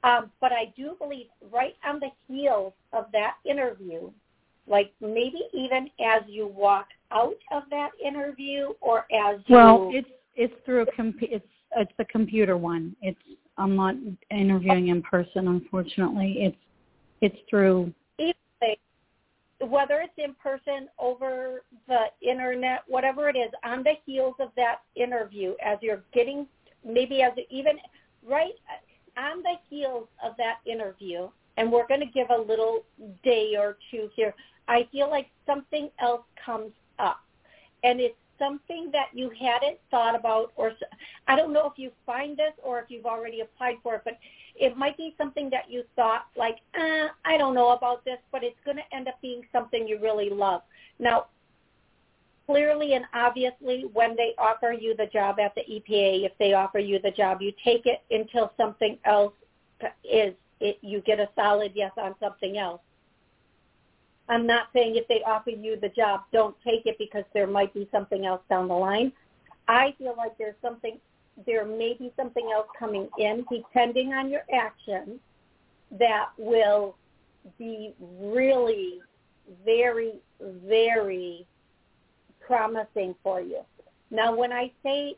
[0.04, 4.10] Um, but I do believe right on the heels of that interview,
[4.66, 10.08] like maybe even as you walk out of that interview or as you well, it's
[10.34, 12.96] it's through a comp- it's it's the computer one.
[13.00, 13.20] It's
[13.58, 13.94] I'm not
[14.30, 16.36] interviewing in person, unfortunately.
[16.38, 16.56] It's
[17.20, 17.92] it's through
[19.68, 24.80] whether it's in person over the internet, whatever it is, on the heels of that
[24.96, 26.46] interview, as you're getting
[26.84, 27.76] maybe as even
[28.26, 28.54] right
[29.16, 32.84] on the heels of that interview, and we're going to give a little
[33.22, 34.34] day or two here.
[34.68, 37.20] I feel like something else comes up,
[37.84, 40.72] and it's something that you hadn't thought about or
[41.28, 44.18] I don't know if you find this or if you've already applied for it, but
[44.54, 48.44] it might be something that you thought like, eh, I don't know about this, but
[48.44, 50.62] it's going to end up being something you really love.
[50.98, 51.26] Now,
[52.46, 56.78] clearly and obviously when they offer you the job at the EPA, if they offer
[56.78, 59.32] you the job, you take it until something else
[60.04, 62.80] is, it, you get a solid yes on something else.
[64.28, 67.74] I'm not saying if they offer you the job, don't take it because there might
[67.74, 69.12] be something else down the line.
[69.68, 70.98] I feel like there's something,
[71.46, 75.18] there may be something else coming in depending on your actions
[75.98, 76.96] that will
[77.58, 79.00] be really
[79.64, 80.14] very,
[80.66, 81.46] very
[82.46, 83.60] promising for you.
[84.10, 85.16] Now, when I say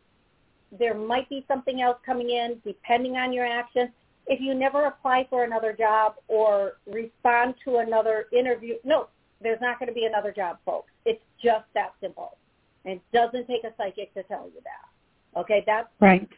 [0.79, 3.91] there might be something else coming in depending on your actions,
[4.27, 9.09] if you never apply for another job or respond to another interview, no,
[9.43, 10.91] there's not going to be another job, folks.
[11.05, 12.39] It's just that simple.
[12.85, 14.94] It doesn't take a psychic to tell you that.
[15.37, 16.29] Okay, that's right.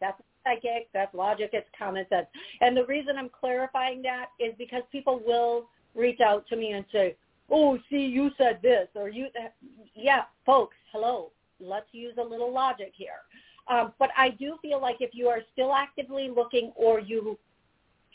[0.00, 0.88] That's psychic.
[0.92, 1.50] That's logic.
[1.52, 2.26] It's common sense.
[2.60, 6.84] And the reason I'm clarifying that is because people will reach out to me and
[6.92, 7.16] say,
[7.50, 9.28] "Oh, see, you said this," or "You."
[9.94, 10.76] Yeah, folks.
[10.92, 11.30] Hello.
[11.60, 13.22] Let's use a little logic here.
[13.68, 17.38] Um, but I do feel like if you are still actively looking or you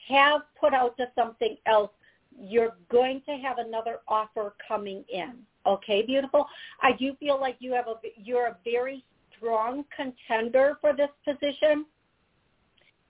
[0.08, 1.92] have put out to something else,
[2.39, 5.34] you're going to have another offer coming in.
[5.65, 6.48] Okay, beautiful.
[6.82, 9.04] I do feel like you have a you're a very
[9.39, 11.86] strong contender for this position.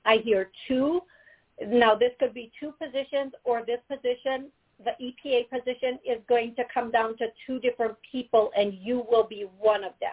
[0.06, 1.02] I hear two.
[1.68, 4.50] Now this could be two positions or this position,
[4.84, 9.26] the EPA position is going to come down to two different people and you will
[9.26, 10.12] be one of them.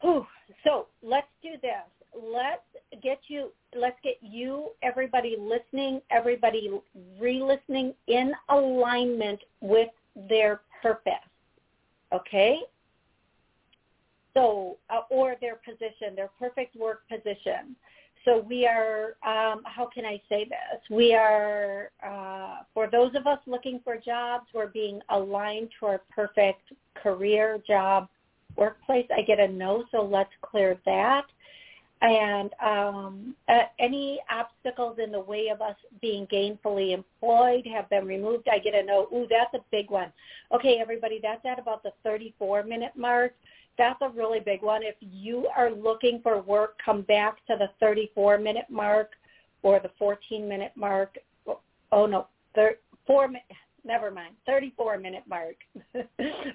[0.00, 0.26] Whew.
[0.64, 1.82] So let's do this.
[2.14, 2.62] Let's
[3.02, 6.70] get you, let's get you, everybody listening, everybody
[7.20, 9.90] re-listening in alignment with
[10.28, 11.12] their purpose.
[12.12, 12.60] Okay?
[14.38, 17.74] So, uh, or their position, their perfect work position.
[18.24, 20.80] So we are, um, how can I say this?
[20.90, 26.02] We are, uh, for those of us looking for jobs, we're being aligned to our
[26.14, 28.08] perfect career, job,
[28.56, 29.06] workplace.
[29.16, 31.24] I get a no, so let's clear that.
[32.00, 38.06] And um, uh, any obstacles in the way of us being gainfully employed have been
[38.06, 38.46] removed.
[38.48, 39.08] I get a no.
[39.12, 40.12] Ooh, that's a big one.
[40.54, 43.34] Okay, everybody, that's at about the 34-minute mark.
[43.78, 44.82] That's a really big one.
[44.82, 49.12] If you are looking for work, come back to the 34-minute mark
[49.62, 51.16] or the 14-minute mark.
[51.92, 53.52] Oh, no, thir- four minutes
[53.84, 55.56] never mind, 34 minute mark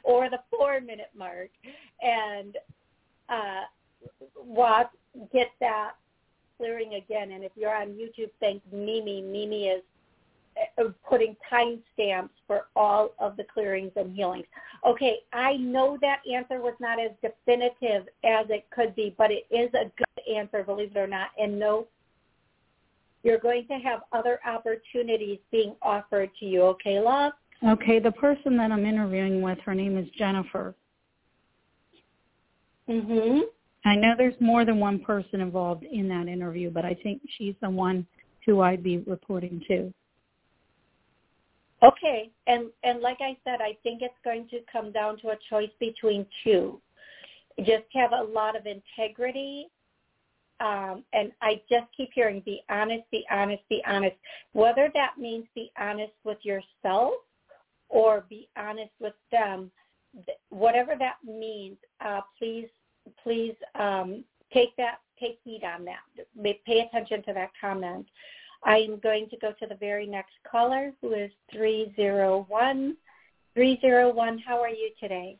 [0.04, 1.50] or the four minute mark
[2.02, 2.58] and
[3.30, 3.62] uh,
[4.38, 4.92] walk,
[5.34, 5.94] get that
[6.58, 7.32] clearing again.
[7.32, 9.22] And if you're on YouTube, thank Mimi.
[9.22, 9.82] Mimi is
[10.78, 14.46] uh, putting timestamps for all of the clearings and healings.
[14.86, 19.46] Okay, I know that answer was not as definitive as it could be, but it
[19.52, 21.30] is a good answer, believe it or not.
[21.38, 21.88] And no,
[23.24, 26.64] you're going to have other opportunities being offered to you.
[26.64, 27.34] Okay, love?
[27.66, 30.76] Okay, the person that I'm interviewing with, her name is Jennifer.
[32.90, 33.44] Mhm.
[33.86, 37.56] I know there's more than one person involved in that interview, but I think she's
[37.62, 38.06] the one
[38.46, 39.94] who I'd be reporting to.
[41.84, 45.38] Okay, and and like I said, I think it's going to come down to a
[45.50, 46.80] choice between two.
[47.60, 49.68] Just have a lot of integrity,
[50.62, 54.16] um, and I just keep hearing be honest, be honest, be honest.
[54.54, 57.14] Whether that means be honest with yourself
[57.90, 59.70] or be honest with them,
[60.50, 62.68] whatever that means, uh, please
[63.22, 64.24] please um,
[64.54, 66.60] take that take heed on that.
[66.66, 68.06] Pay attention to that comment.
[68.66, 72.96] I'm going to go to the very next caller, who is 301.
[73.56, 75.38] 301, how are you today?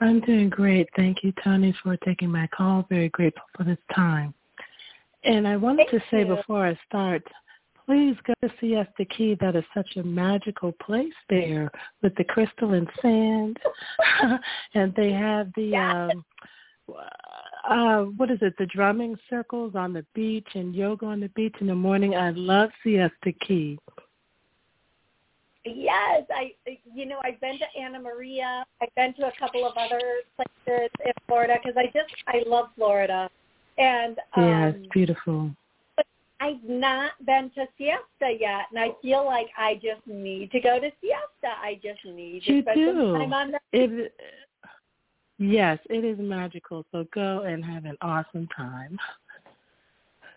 [0.00, 0.88] I'm doing great.
[0.94, 2.86] Thank you, Toni, for taking my call.
[2.88, 4.34] Very grateful for this time.
[5.24, 6.36] And I wanted Thank to say you.
[6.36, 7.22] before I start,
[7.86, 9.36] please go to Siesta Key.
[9.40, 11.70] That is such a magical place there
[12.02, 13.56] with the crystalline sand.
[14.74, 16.24] and they have the um
[17.68, 21.54] uh what is it the drumming circles on the beach and yoga on the beach
[21.60, 23.78] in the morning i love siesta key
[25.68, 26.52] Yes, I
[26.94, 28.64] you know I've been to Anna Maria.
[28.80, 30.00] I've been to a couple of other
[30.36, 33.28] places in Florida because I just I love Florida,
[33.76, 35.50] and um, yeah it's beautiful
[35.96, 36.06] but
[36.40, 40.78] I've not been to Siesta yet, and I feel like I just need to go
[40.78, 41.54] to Siesta.
[41.60, 43.12] I just need to You spend do.
[43.14, 44.12] time on the it
[45.38, 48.98] yes it is magical so go and have an awesome time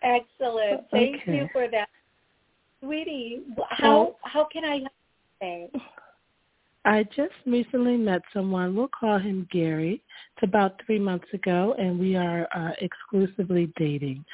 [0.02, 0.88] Excellent.
[0.90, 1.36] Thank Okay.
[1.36, 1.88] you for that,
[2.82, 3.42] sweetie.
[3.68, 4.92] How how can I help
[5.74, 5.80] you?
[6.86, 8.74] I just recently met someone.
[8.74, 10.02] We'll call him Gary.
[10.34, 14.24] It's about three months ago, and we are uh, exclusively dating.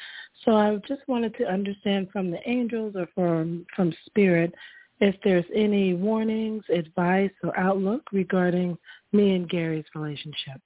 [0.44, 4.54] So I just wanted to understand from the angels or from from Spirit
[5.00, 8.78] if there's any warnings, advice, or outlook regarding
[9.16, 10.60] me and Gary's relationship.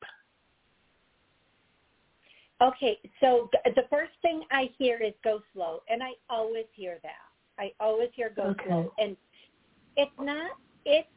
[2.63, 7.13] Okay, so the first thing I hear is go slow, and I always hear that.
[7.59, 8.67] I always hear go Okay.
[8.67, 9.17] slow, and
[9.97, 10.53] it's not.
[10.85, 11.09] It's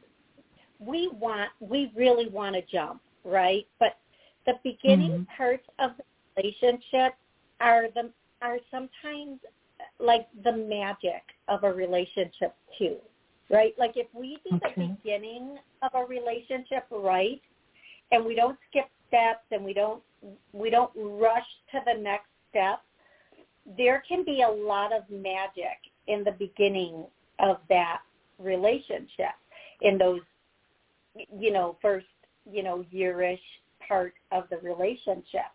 [0.79, 1.51] we want.
[1.59, 3.67] We really want to jump, right?
[3.79, 3.97] But
[4.45, 5.35] the beginning mm-hmm.
[5.35, 6.03] parts of the
[6.37, 7.15] relationship
[7.59, 8.11] are the
[8.41, 9.39] are sometimes
[9.99, 12.97] like the magic of a relationship too,
[13.49, 13.73] right?
[13.77, 14.73] Like if we do Okay.
[14.75, 17.41] the beginning of a relationship right,
[18.11, 20.01] and we don't skip steps, and we don't
[20.53, 22.81] we don't rush to the next step,
[23.77, 25.77] there can be a lot of magic
[26.07, 27.05] in the beginning
[27.39, 28.01] of that
[28.39, 29.35] relationship
[29.81, 30.21] in those
[31.37, 32.05] you know first
[32.49, 33.39] you know yearish
[33.87, 35.51] part of the relationship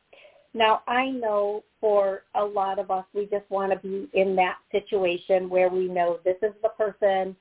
[0.55, 4.57] now i know for a lot of us we just want to be in that
[4.70, 7.34] situation where we know this is the person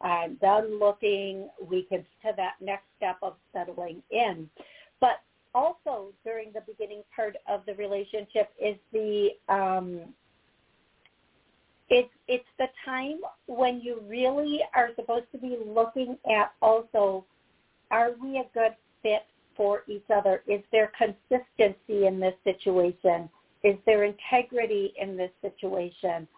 [0.00, 4.48] i'm done looking we can to that next step of settling in.
[5.00, 5.20] But
[5.54, 10.14] also during the beginning part of the relationship is the um
[11.90, 17.24] it's it's the time when you really are supposed to be looking at also
[17.90, 18.72] are we a good
[19.02, 19.24] fit
[19.56, 20.42] for each other?
[20.46, 23.28] Is there consistency in this situation?
[23.64, 26.28] Is there integrity in this situation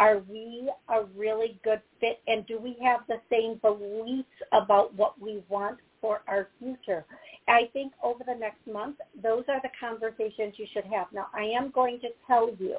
[0.00, 5.20] are we a really good fit and do we have the same beliefs about what
[5.20, 7.04] we want for our future
[7.48, 11.44] i think over the next month those are the conversations you should have now i
[11.44, 12.78] am going to tell you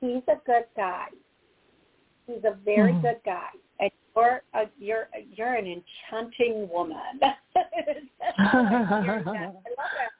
[0.00, 1.08] he's a good guy.
[2.26, 3.02] He's a very Mhm.
[3.02, 3.50] good guy.
[3.80, 6.98] And you're a, you're you're an enchanting woman.
[7.22, 7.32] I
[9.08, 10.12] love that.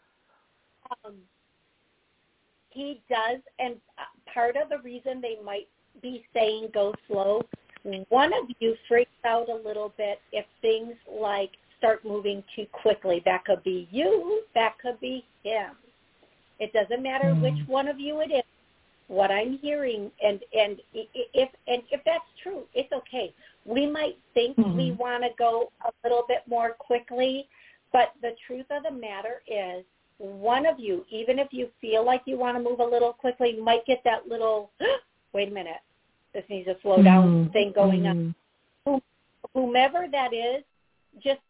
[1.04, 1.16] Um,
[2.70, 5.68] he does, and uh, part of the reason they might
[6.02, 7.42] be saying go slow,
[8.08, 13.22] one of you freaks out a little bit if things like start moving too quickly.
[13.24, 14.42] That could be you.
[14.54, 15.70] That could be him.
[16.58, 17.42] It doesn't matter Hmm.
[17.42, 18.42] which one of you it is
[19.08, 23.34] what I'm hearing, and and if and if that's true, it's okay.
[23.64, 24.98] We might think we Mhm.
[24.98, 27.48] want to go a little bit more quickly,
[27.92, 29.84] but the truth of the matter is,
[30.18, 33.54] one of you, even if you feel like you want to move a little quickly,
[33.54, 34.70] might get that little
[35.32, 35.80] wait a minute,
[36.34, 37.52] this needs to slow down Mhm.
[37.52, 38.34] thing going on.
[38.86, 39.02] Mhm.
[39.54, 40.62] whomever that is,
[41.18, 41.40] just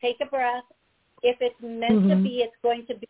[0.00, 0.64] take a breath.
[1.22, 2.10] If it's meant mm-hmm.
[2.10, 3.08] to be, it's going to be.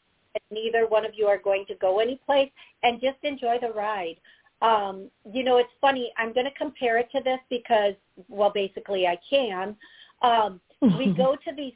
[0.50, 2.50] Neither one of you are going to go anyplace,
[2.82, 4.16] and just enjoy the ride.
[4.62, 6.12] Um, you know, it's funny.
[6.16, 7.94] I'm going to compare it to this because,
[8.28, 9.76] well, basically I can.
[10.22, 11.74] Um, we go to these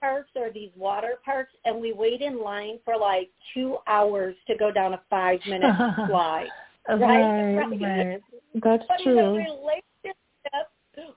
[0.00, 4.56] parks or these water parks, and we wait in line for like two hours to
[4.56, 5.74] go down a five minute
[6.08, 6.48] slide.
[6.88, 8.20] Right, right, right.
[8.54, 9.12] That's but true.
[9.12, 10.16] in a relationship,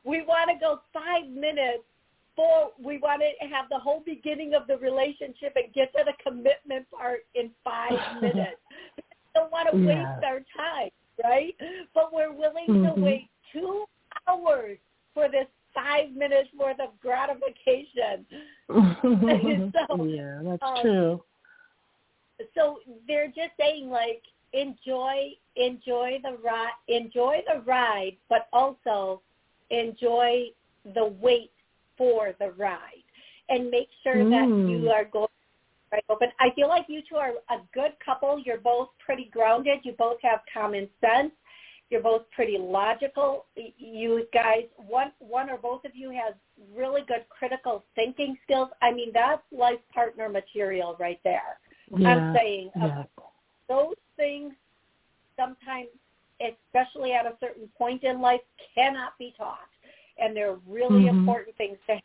[0.04, 1.84] we want to go five minutes
[2.36, 6.14] for we want to have the whole beginning of the relationship and get to the
[6.24, 7.92] commitment part in five
[8.22, 8.58] minutes.
[8.98, 9.04] We
[9.34, 10.16] don't want to yeah.
[10.16, 10.90] waste our time,
[11.24, 11.56] right?
[11.94, 12.96] But we're willing mm-hmm.
[12.96, 13.86] to wait two
[14.28, 14.78] hours
[15.14, 18.26] for this five minutes worth of gratification.
[19.88, 21.24] so, yeah, that's um, true.
[22.54, 24.22] So they're just saying like
[24.54, 29.22] enjoy enjoy the ride enjoy the ride but also
[29.70, 30.46] enjoy
[30.94, 31.52] the wait
[31.98, 33.04] for the ride
[33.50, 34.30] and make sure mm.
[34.30, 35.28] that you are going
[35.92, 36.30] right open.
[36.40, 38.40] I feel like you two are a good couple.
[38.40, 39.80] You're both pretty grounded.
[39.84, 41.32] You both have common sense.
[41.90, 43.46] You're both pretty logical.
[43.56, 46.34] You guys, one one or both of you has
[46.76, 48.70] really good critical thinking skills.
[48.82, 51.60] I mean, that's life partner material right there.
[51.96, 53.04] Yeah, I'm saying yeah.
[53.70, 54.54] those things
[55.38, 55.88] sometimes,
[56.42, 58.42] especially at a certain point in life,
[58.74, 59.60] cannot be taught.
[60.18, 61.20] And they're really mm-hmm.
[61.20, 62.00] important things to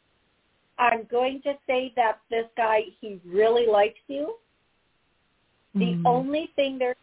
[0.80, 4.36] I'm going to say that this guy, he really likes you.
[5.74, 6.06] The mm-hmm.
[6.06, 6.96] only thing there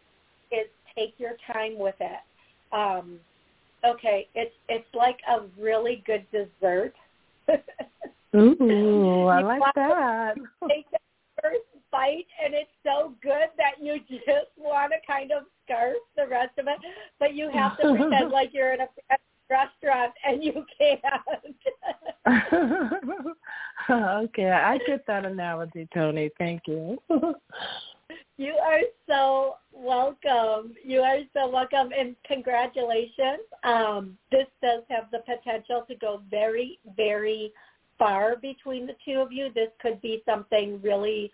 [0.50, 0.66] is
[0.96, 2.18] take your time with it.
[2.72, 3.20] Um,
[3.86, 6.92] okay, it's it's like a really good dessert.
[8.36, 10.34] Ooh, I like that.
[10.68, 10.86] Take
[11.90, 16.58] bite, and it's so good that you just want to kind of scarf the rest
[16.58, 16.78] of it,
[17.18, 18.88] but you have to pretend like you're in a
[19.50, 21.00] restaurant and you can't.
[24.24, 26.30] okay, I get that analogy, Toni.
[26.38, 26.98] Thank you.
[28.36, 30.74] you are so welcome.
[30.84, 33.40] You are so welcome, and congratulations.
[33.64, 37.52] Um, this does have the potential to go very, very
[37.98, 39.50] far between the two of you.
[39.54, 41.30] This could be something really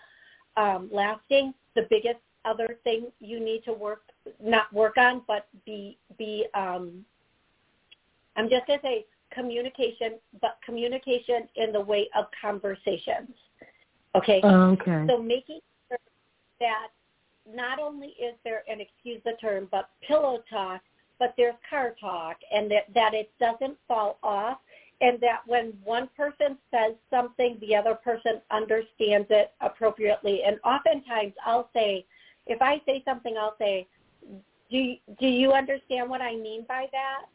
[0.57, 1.55] um, lasting.
[1.75, 4.03] The biggest other thing you need to work
[4.43, 7.05] not work on, but be be um,
[8.37, 13.31] I'm just going to say communication, but communication in the way of conversations.
[14.15, 14.41] Okay.
[14.43, 15.07] Okay.
[15.09, 15.99] So making sure
[16.61, 16.89] that
[17.53, 20.81] not only is there an excuse the term, but pillow talk,
[21.19, 24.59] but there's car talk, and that that it doesn't fall off,
[25.05, 30.43] and that when one person says something, the other person understands it appropriately.
[30.47, 32.07] And oftentimes, I'll say,
[32.47, 33.87] if I say something, I'll say,
[34.71, 37.27] "Do do you understand what I mean by that?"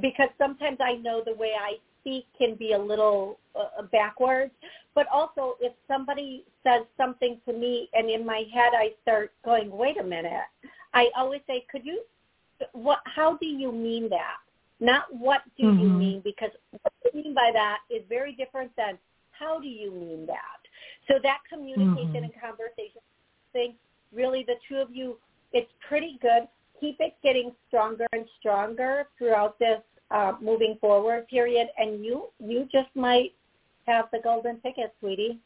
[0.00, 4.52] because sometimes I know the way I speak can be a little uh, backwards.
[4.94, 9.70] But also, if somebody says something to me and in my head I start going,
[9.70, 10.48] "Wait a minute,"
[10.94, 12.02] I always say, "Could you?
[12.72, 13.00] What?
[13.04, 14.38] How do you mean that?
[14.80, 15.80] Not what do mm-hmm.
[15.80, 16.20] you mean?
[16.22, 18.98] Because what you mean by that is very different than
[19.30, 20.60] how do you mean that.
[21.08, 22.16] So that communication mm-hmm.
[22.16, 23.00] and conversation
[23.52, 23.74] thing,
[24.12, 25.16] really, the two of you,
[25.52, 26.48] it's pretty good
[26.80, 32.68] keep it getting stronger and stronger throughout this uh, moving forward period, and you you
[32.72, 33.32] just might
[33.86, 35.38] have the golden ticket, sweetie.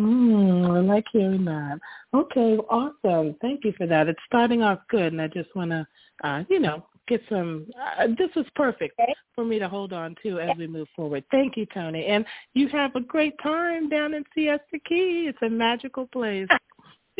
[0.00, 1.78] Mm, I like hearing that.
[2.12, 3.34] Okay, awesome.
[3.40, 4.08] Thank you for that.
[4.08, 5.86] It's starting off good, and I just want to,
[6.22, 7.66] uh, you know, get some.
[7.80, 9.00] Uh, this was perfect
[9.34, 11.24] for me to hold on to as we move forward.
[11.30, 15.26] Thank you, Toni, and you have a great time down in Siesta Key.
[15.28, 16.48] It's a magical place.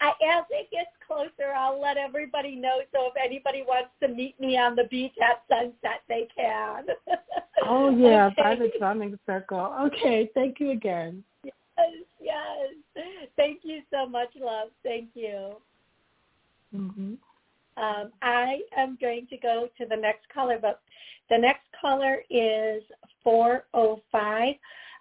[0.00, 2.80] I, as it gets closer, I'll let everybody know.
[2.92, 6.86] So if anybody wants to meet me on the beach at sunset, they can.
[7.66, 8.42] oh yeah, okay.
[8.42, 9.74] by the drumming circle.
[9.86, 11.24] Okay, thank you again.
[11.44, 11.54] Yes,
[12.20, 13.04] yes.
[13.36, 14.68] Thank you so much, love.
[14.82, 15.56] Thank you.
[16.74, 17.14] Mm-hmm.
[17.76, 20.80] Um, I am going to go to the next caller, but
[21.28, 22.82] the next caller is
[23.22, 24.54] 405.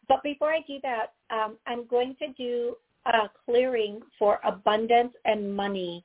[0.07, 5.55] But before I do that, um, I'm going to do uh, clearing for abundance and
[5.55, 6.03] money.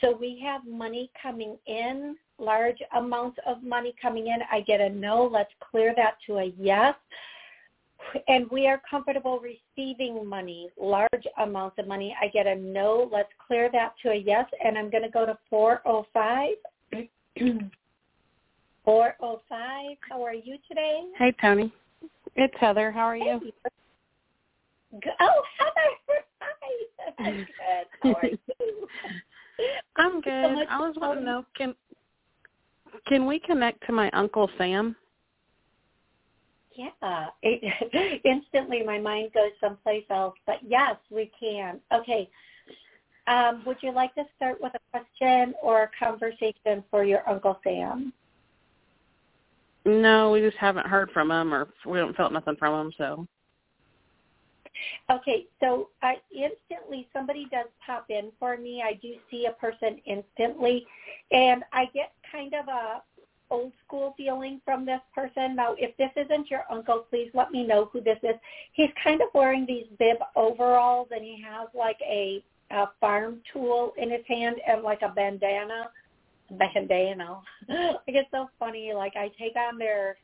[0.00, 4.38] So we have money coming in, large amounts of money coming in.
[4.50, 5.28] I get a no.
[5.30, 6.94] Let's clear that to a yes.
[8.28, 12.14] And we are comfortable receiving money, large amounts of money.
[12.20, 13.08] I get a no.
[13.12, 14.46] Let's clear that to a yes.
[14.64, 16.50] And I'm going to go to 405.
[18.84, 19.96] 405.
[20.08, 21.04] How are you today?
[21.18, 21.72] Hey, Toni.
[22.36, 22.90] It's Heather.
[22.90, 23.40] How are you?
[23.42, 23.52] Hey.
[25.20, 26.24] Oh, Heather.
[26.40, 26.54] Hi.
[27.18, 27.86] I'm good.
[28.02, 28.38] How are you?
[29.96, 30.66] I'm good.
[30.66, 31.74] So I was know can
[33.06, 34.96] can we connect to my uncle Sam?
[36.76, 40.34] Yeah, it, instantly my mind goes someplace else.
[40.46, 41.80] But yes, we can.
[41.92, 42.28] Okay.
[43.26, 47.58] Um, would you like to start with a question or a conversation for your Uncle
[47.62, 48.12] Sam?
[49.84, 52.92] No, we just haven't heard from him, or we haven't felt nothing from him.
[52.96, 53.26] So.
[55.10, 58.82] Okay, so I instantly somebody does pop in for me.
[58.84, 60.86] I do see a person instantly,
[61.30, 63.02] and I get kind of a
[63.52, 65.54] old school feeling from this person.
[65.54, 68.34] Now, if this isn't your uncle, please let me know who this is.
[68.72, 73.92] He's kind of wearing these bib overalls, and he has like a, a farm tool
[73.98, 75.90] in his hand and like a bandana
[76.58, 77.40] bandana.
[77.68, 78.92] like it's so funny.
[78.94, 80.16] Like I take on their.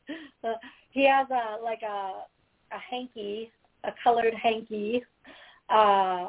[0.43, 0.53] Uh,
[0.91, 2.23] he has a like a
[2.71, 3.51] a hanky,
[3.83, 5.03] a colored hanky,
[5.69, 6.27] uh,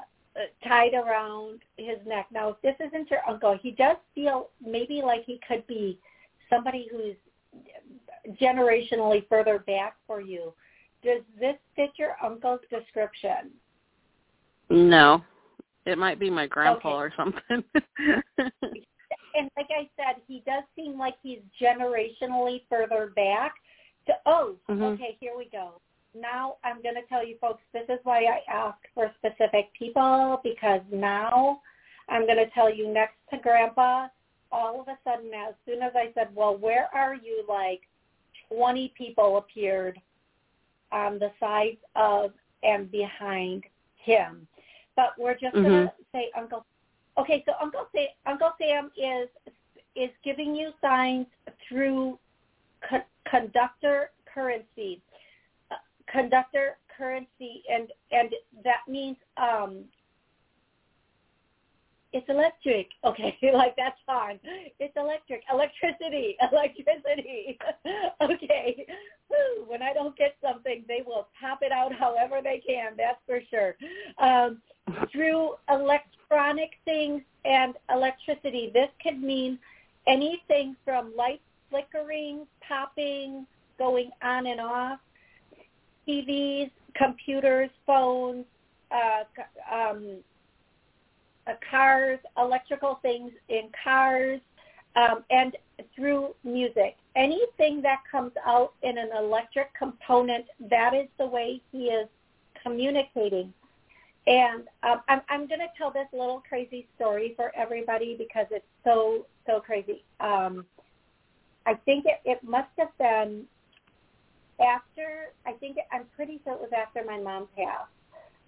[0.66, 2.26] tied around his neck.
[2.32, 5.98] Now, if this isn't your uncle, he does feel maybe like he could be
[6.51, 7.16] somebody who's
[8.40, 10.53] generationally further back for you.
[11.03, 13.51] Does this fit your uncle's description?
[14.68, 15.24] No.
[15.86, 16.96] It might be my grandpa okay.
[16.96, 17.64] or something.
[18.38, 23.55] and like I said, he does seem like he's generationally further back.
[24.07, 24.82] To oh, mm-hmm.
[24.82, 25.80] okay, here we go.
[26.14, 30.40] Now I'm going to tell you folks, this is why I ask for specific people
[30.42, 31.61] because now
[32.09, 34.09] I'm going to tell you next to Grandpa,
[34.53, 37.82] all of a sudden, as soon as I said, well, where are you, like
[38.53, 40.01] 20 people appeared
[40.92, 42.32] on the sides of
[42.62, 43.64] and behind
[43.96, 44.46] him.
[44.96, 45.64] But we're just mm-hmm.
[45.64, 46.64] going to say Uncle
[47.18, 49.28] Okay, so Uncle Sam, Uncle Sam is
[49.96, 51.26] is giving you signs
[51.68, 52.18] through
[52.88, 55.03] co- conductor currency,
[55.70, 55.74] uh,
[56.11, 58.30] conductor currency, and and
[58.64, 59.84] that means um,
[62.12, 62.88] it's electric.
[63.04, 64.38] Okay, like that's fine.
[64.78, 67.58] It's electric, electricity, electricity.
[68.20, 68.86] okay.
[69.66, 72.92] When I don't get something, they will pop it out however they can.
[72.96, 73.76] That's for sure.
[74.18, 74.61] Um,
[75.12, 79.58] through electronic things and electricity, this could mean
[80.08, 83.46] anything from lights flickering, popping,
[83.78, 84.98] going on and off,
[86.06, 88.44] TVs, computers, phones,
[88.90, 89.22] uh,
[89.72, 90.18] um,
[91.70, 94.40] cars, electrical things in cars,
[94.96, 95.57] um, and
[95.94, 96.96] through music.
[97.16, 102.09] Anything that comes out in an electric component, that is the way he is
[102.62, 103.53] communicating.
[104.26, 108.66] And um, I'm, I'm going to tell this little crazy story for everybody because it's
[108.84, 110.05] so, so crazy.
[110.20, 110.66] Um,
[111.66, 113.44] I think it, it must have been
[114.61, 117.90] after, I think, it, I'm pretty sure it was after my mom passed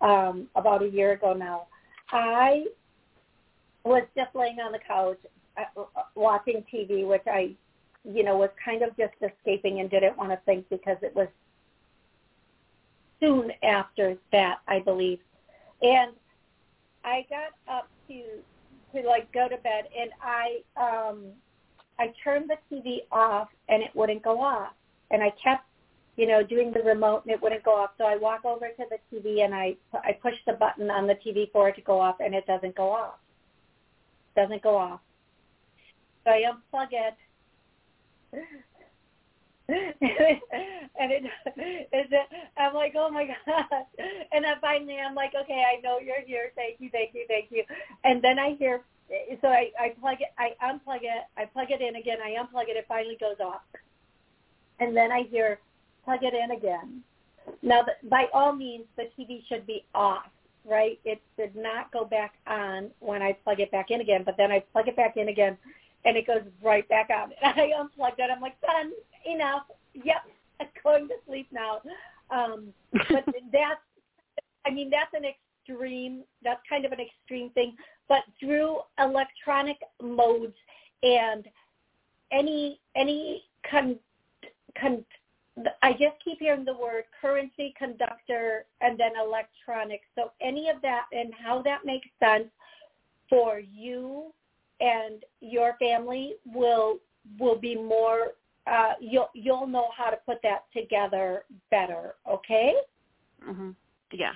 [0.03, 1.67] um, about a year ago now.
[2.11, 2.67] I
[3.85, 5.19] was just laying on the couch
[5.57, 5.83] uh,
[6.15, 7.53] watching TV, which I,
[8.05, 11.29] you know, was kind of just escaping and didn't want to think because it was
[13.21, 15.19] soon after that, I believe.
[15.83, 16.13] And
[17.05, 18.23] I got up to
[18.95, 21.25] to like go to bed, and I um
[21.99, 24.73] I turned the TV off, and it wouldn't go off,
[25.11, 25.65] and I kept
[26.17, 27.93] you know, doing the remote and it wouldn't go off.
[27.97, 31.15] So I walk over to the TV and I I push the button on the
[31.15, 33.15] TV for it to go off and it doesn't go off
[34.35, 35.01] doesn't go off.
[36.25, 37.15] So I unplug it.
[39.69, 41.23] and it
[41.57, 43.65] it I'm like, oh my god
[44.33, 47.51] and then finally I'm like, okay, I know you're here, thank you, thank you, thank
[47.51, 47.65] you.
[48.05, 48.83] And then I hear
[49.41, 52.69] so I, I plug it I unplug it, I plug it in again, I unplug
[52.69, 53.63] it, it finally goes off.
[54.81, 55.59] And then I hear
[56.05, 57.03] plug it in again.
[57.63, 60.27] Now by all means the TV should be off
[60.65, 60.99] right?
[61.05, 64.53] It did not go back on when I plug it back in again, but then
[64.53, 65.57] I plug it back in again
[66.05, 67.31] and it goes right back on.
[67.43, 68.31] And I unplugged it.
[68.35, 68.93] I'm like, done,
[69.27, 69.65] enough.
[69.95, 70.23] Yep,
[70.61, 71.81] I'm going to sleep now.
[72.31, 73.81] Um, but that's,
[74.67, 77.77] I mean, that's an extreme, that's kind of an extreme thing.
[78.09, 80.57] But through electronic modes
[81.03, 81.47] and
[82.31, 83.97] any, any con,
[84.81, 85.05] con,
[85.83, 90.07] I just keep hearing the word currency, conductor, and then electronics.
[90.15, 92.49] So any of that and how that makes sense
[93.29, 94.33] for you
[94.81, 96.99] and your family will
[97.39, 98.33] will be more.
[98.67, 102.15] Uh, you'll you'll know how to put that together better.
[102.31, 102.75] Okay.
[103.47, 103.75] Mhm.
[104.13, 104.35] Yeah.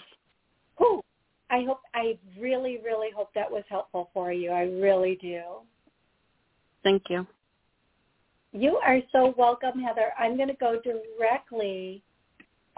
[0.79, 1.03] Who?
[1.51, 1.81] I hope.
[1.95, 4.51] I really, really hope that was helpful for you.
[4.51, 5.43] I really do.
[6.83, 7.27] Thank you.
[8.59, 10.13] You are so welcome, Heather.
[10.19, 12.03] I'm going to go directly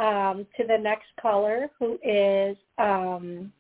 [0.01, 3.53] um, to the next caller, who is um,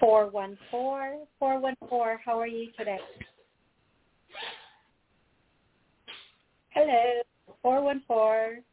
[0.00, 1.24] 414.
[1.38, 2.98] 414, how are you today?
[6.70, 7.22] Hello,
[7.62, 8.64] 414.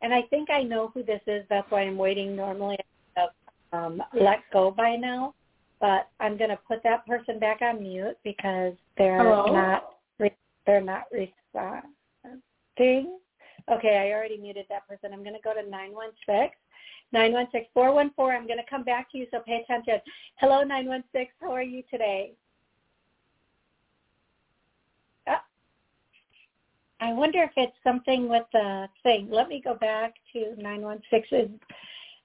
[0.00, 1.44] and I think I know who this is.
[1.50, 2.34] That's why I'm waiting.
[2.34, 2.78] Normally,
[3.18, 3.28] I've
[3.74, 5.34] um, let go by now,
[5.78, 9.52] but I'm going to put that person back on mute because they're Hello?
[9.52, 9.95] not
[10.66, 11.82] they're not responding.
[13.68, 15.12] Okay, I already muted that person.
[15.12, 16.56] I'm going to go to nine one six.
[17.14, 18.10] 916-414.
[18.18, 20.00] I'm going to come back to you, so pay attention.
[20.36, 21.28] Hello, 916.
[21.40, 22.32] How are you today?
[25.26, 25.42] Ah.
[27.00, 29.28] I wonder if it's something with the thing.
[29.30, 31.50] Let me go back to 916 is,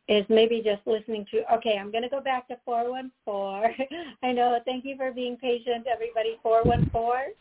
[0.07, 3.87] is maybe just listening to, okay, I'm going to go back to 414.
[4.23, 6.37] I know, thank you for being patient, everybody.
[6.41, 7.33] 414.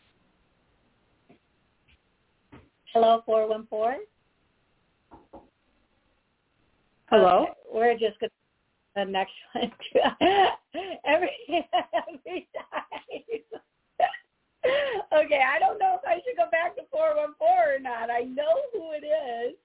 [2.93, 4.05] Hello, 414.
[7.09, 7.43] Hello?
[7.43, 8.35] Okay, we're just going to
[8.95, 9.71] the next one.
[11.05, 12.99] every, every time.
[15.23, 18.09] okay, I don't know if I should go back to 414 or not.
[18.09, 19.55] I know who it is.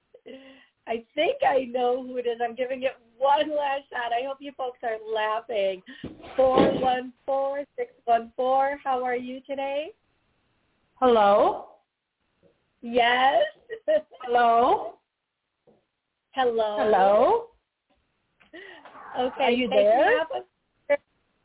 [0.86, 2.38] I think I know who it is.
[2.40, 4.12] I'm giving it one last shot.
[4.12, 5.82] I hope you folks are laughing.
[6.36, 8.78] 414 614.
[8.84, 9.90] How are you today?
[11.00, 11.75] Hello?
[12.82, 13.44] Yes.
[14.22, 14.94] Hello?
[16.32, 16.76] Hello.
[16.78, 17.46] Hello?
[19.18, 19.44] Okay.
[19.44, 20.22] Are you there?
[20.22, 20.28] of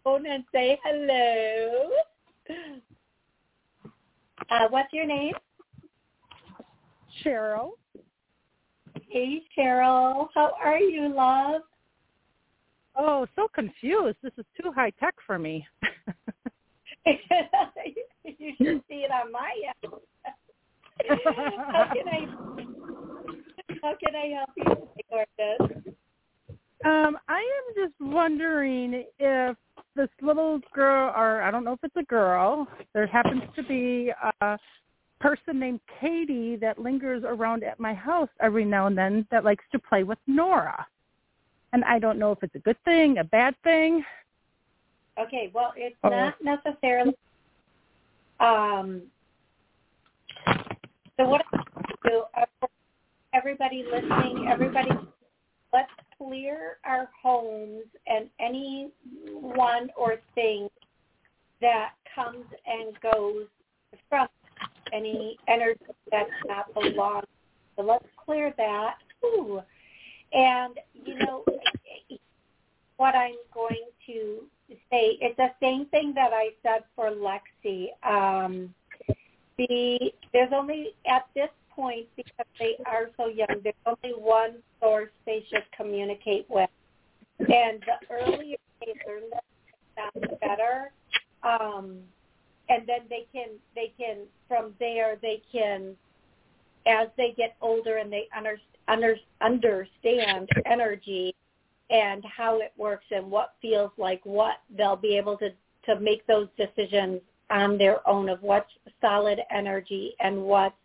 [0.03, 1.91] phone and say hello.
[4.49, 5.33] Uh, what's your name?
[7.23, 7.71] Cheryl?
[9.09, 10.27] Hey, Cheryl.
[10.33, 11.61] How are you, love?
[12.95, 14.17] Oh, so confused.
[14.21, 15.65] This is too high tech for me.
[17.05, 19.51] you should see it on my
[19.83, 19.93] end.
[21.71, 22.27] how can I
[23.81, 25.95] how can I help you, gorgeous?
[26.83, 29.57] Um, I am just wondering if
[29.95, 34.11] this little girl, or I don't know if it's a girl, there happens to be
[34.41, 34.57] a
[35.19, 39.63] person named Katie that lingers around at my house every now and then that likes
[39.71, 40.85] to play with Nora.
[41.73, 44.03] And I don't know if it's a good thing, a bad thing.
[45.19, 46.09] Okay, well, it's Oh.
[46.09, 47.15] not necessarily.
[48.39, 49.03] Um,
[51.17, 51.63] so what I
[52.07, 52.23] do,
[53.33, 54.89] everybody listening, everybody,
[55.73, 60.69] let's clear our homes and anyone or thing
[61.61, 63.45] that comes and goes
[64.09, 64.27] from
[64.93, 65.79] any energy
[66.11, 67.23] that's not belong.
[67.75, 68.95] So let's clear that.
[69.23, 69.61] Ooh.
[70.33, 71.43] And, you know,
[72.97, 74.39] what I'm going to
[74.89, 77.87] say, it's the same thing that I said for Lexi.
[78.03, 78.73] Um,
[79.67, 83.61] the there's only at this point because they are so young.
[83.63, 86.69] There's only one source they should communicate with,
[87.39, 89.23] and the earlier they learn
[89.95, 90.91] that, the better.
[91.43, 91.97] Um,
[92.69, 95.95] and then they can they can from there they can
[96.87, 101.35] as they get older and they under, under, understand energy
[101.89, 105.49] and how it works and what feels like what they'll be able to
[105.85, 107.21] to make those decisions
[107.51, 108.71] on their own of what's
[109.01, 110.75] solid energy and what's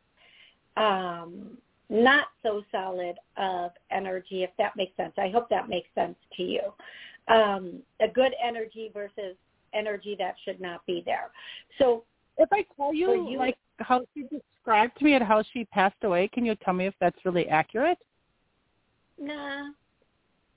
[0.77, 1.57] um,
[1.89, 5.13] not so solid of energy, if that makes sense.
[5.17, 6.61] I hope that makes sense to you.
[7.29, 9.37] Um, a good energy versus
[9.73, 11.31] energy that should not be there.
[11.79, 12.05] So
[12.39, 16.03] If I tell you, you- like how she described to me and how she passed
[16.03, 17.99] away, can you tell me if that's really accurate?
[19.19, 19.71] nah,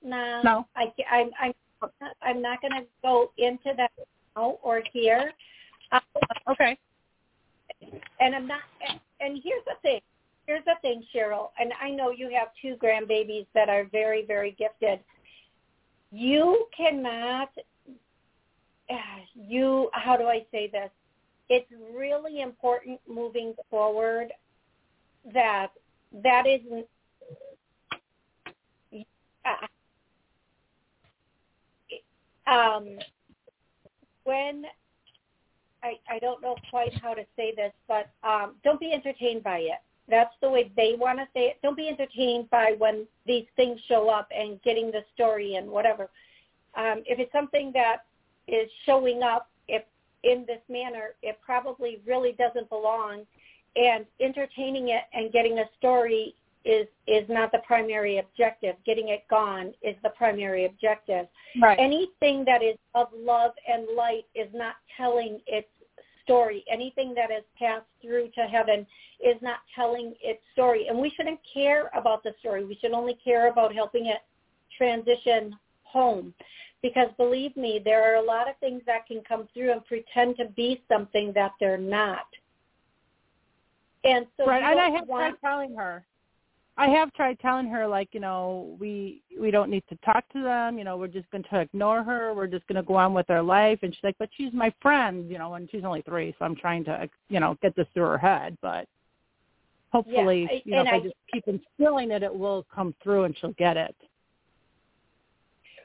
[0.02, 0.42] nah.
[0.42, 0.66] No.
[0.76, 1.52] I, I'm I'm
[2.22, 3.90] I'm not going to go into that
[4.36, 5.32] now or here.
[5.92, 6.00] Uh,
[6.48, 6.78] Okay.
[8.20, 8.60] and I'm not.
[8.88, 10.00] And, and here's the thing.
[10.46, 11.50] Here's the thing, Cheryl.
[11.58, 15.00] And I know you have two grandbabies that are very, very gifted.
[16.10, 17.50] You cannot.
[19.34, 19.90] You.
[19.92, 20.90] How do I say this?
[21.48, 24.32] It's really important moving forward
[25.32, 25.68] that
[26.22, 26.86] that isn't.
[29.44, 29.66] Uh,
[32.50, 32.98] um,
[34.24, 34.64] when
[35.82, 39.58] I, I don't know quite how to say this, but um, don't be entertained by
[39.58, 39.78] it.
[40.08, 41.58] That's the way they want to say it.
[41.62, 46.10] Don't be entertained by when these things show up and getting the story and whatever.
[46.74, 48.04] Um, if it's something that
[48.48, 49.84] is showing up if
[50.24, 53.22] in this manner, it probably really doesn't belong.
[53.76, 56.34] And entertaining it and getting a story
[56.64, 58.76] is is not the primary objective.
[58.84, 61.26] Getting it gone is the primary objective
[61.60, 61.78] Right.
[61.78, 65.68] anything that is of love and light is not telling its
[66.22, 66.64] story.
[66.70, 68.86] Anything that has passed through to heaven
[69.20, 70.86] is not telling its story.
[70.88, 72.64] And we shouldn't care about the story.
[72.64, 74.18] We should only care about helping it
[74.76, 76.32] transition home.
[76.82, 80.36] Because believe me, there are a lot of things that can come through and pretend
[80.36, 82.26] to be something that they're not.
[84.04, 84.62] And so right.
[84.62, 86.04] And I have tried telling her.
[86.80, 90.42] I have tried telling her like, you know, we we don't need to talk to
[90.42, 92.32] them, you know, we're just going to ignore her.
[92.32, 94.72] We're just going to go on with our life and she's like, "But she's my
[94.80, 97.86] friend," you know, and she's only 3, so I'm trying to, you know, get this
[97.92, 98.88] through her head, but
[99.92, 103.24] hopefully, yeah, you know, if I, I just keep instilling it, it will come through
[103.24, 103.94] and she'll get it.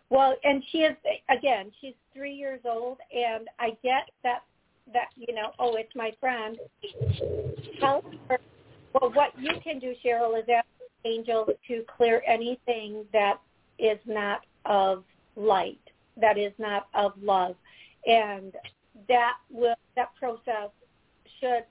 [0.09, 0.95] Well, and she is
[1.27, 4.43] again, she's 3 years old and I get that
[4.93, 6.57] that, you know, oh, it's my friend.
[7.81, 8.39] Help her.
[8.93, 10.65] Well, what you can do, Cheryl, is ask
[11.05, 13.39] angels to clear anything that
[13.79, 15.03] is not of
[15.35, 15.79] light,
[16.19, 17.55] that is not of love.
[18.05, 18.53] And
[19.07, 20.69] that will that process
[21.39, 21.65] should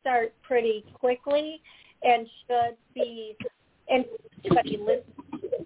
[0.00, 1.60] start pretty quickly
[2.02, 3.36] and should be
[3.88, 4.04] and
[4.46, 5.04] somebody listen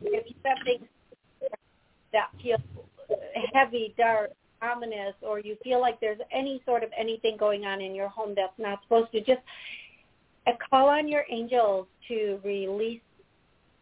[0.02, 0.78] if you
[2.12, 2.56] that feel
[3.52, 4.30] heavy, dark,
[4.62, 8.32] ominous, or you feel like there's any sort of anything going on in your home
[8.34, 9.40] that's not supposed to, just
[10.70, 13.00] call on your angels to release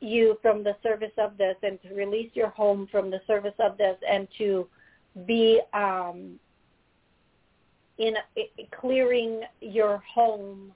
[0.01, 3.79] you from the service of this and to release your home from the service of
[3.79, 4.67] this and to
[5.27, 6.39] be um,
[7.99, 8.15] in
[8.81, 10.73] clearing your home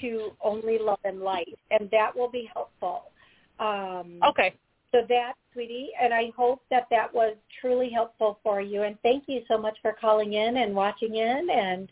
[0.00, 3.10] to only love and light, and that will be helpful.
[3.58, 4.54] Um, okay.
[4.92, 8.82] So that, sweetie, and I hope that that was truly helpful for you.
[8.82, 11.88] And thank you so much for calling in and watching in and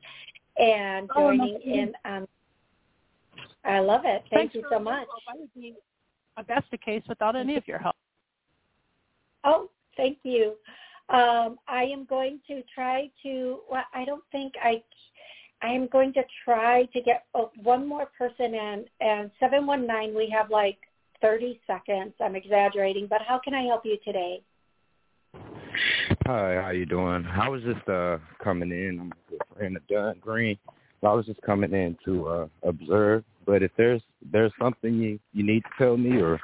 [0.59, 1.93] and joining oh, in.
[2.05, 2.28] Um,
[3.65, 4.25] I love it.
[4.31, 5.07] Thank Thanks you so much.
[5.29, 5.75] I would be
[6.37, 7.95] a basket case without any of your help.
[9.45, 10.55] Oh, thank you.
[11.09, 13.61] Um, I am going to try to.
[13.71, 14.83] Well, I don't think I.
[15.65, 18.85] I am going to try to get oh, one more person in.
[19.01, 20.79] And seven one nine, we have like
[21.21, 22.15] thirty seconds.
[22.21, 24.43] I'm exaggerating, but how can I help you today?
[26.27, 27.27] Hi, how you doing?
[27.27, 28.99] I was just uh coming in.
[29.01, 30.59] I'm a good friend of Dunn Green.
[31.05, 33.25] I was just coming in to uh observe.
[33.45, 36.41] But if there's there's something you you need to tell me or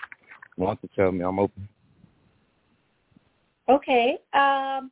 [0.57, 1.69] want to tell me, I'm open.
[3.69, 4.19] Okay.
[4.33, 4.91] Um,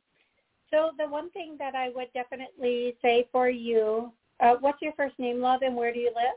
[0.71, 5.17] so the one thing that I would definitely say for you, uh, what's your first
[5.17, 6.35] name, love, and where do you live?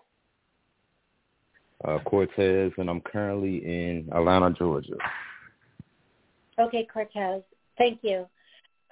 [1.84, 4.96] Uh, Cortez, and I'm currently in Atlanta, Georgia.
[6.58, 7.42] Okay, Cortez.
[7.78, 8.26] Thank you.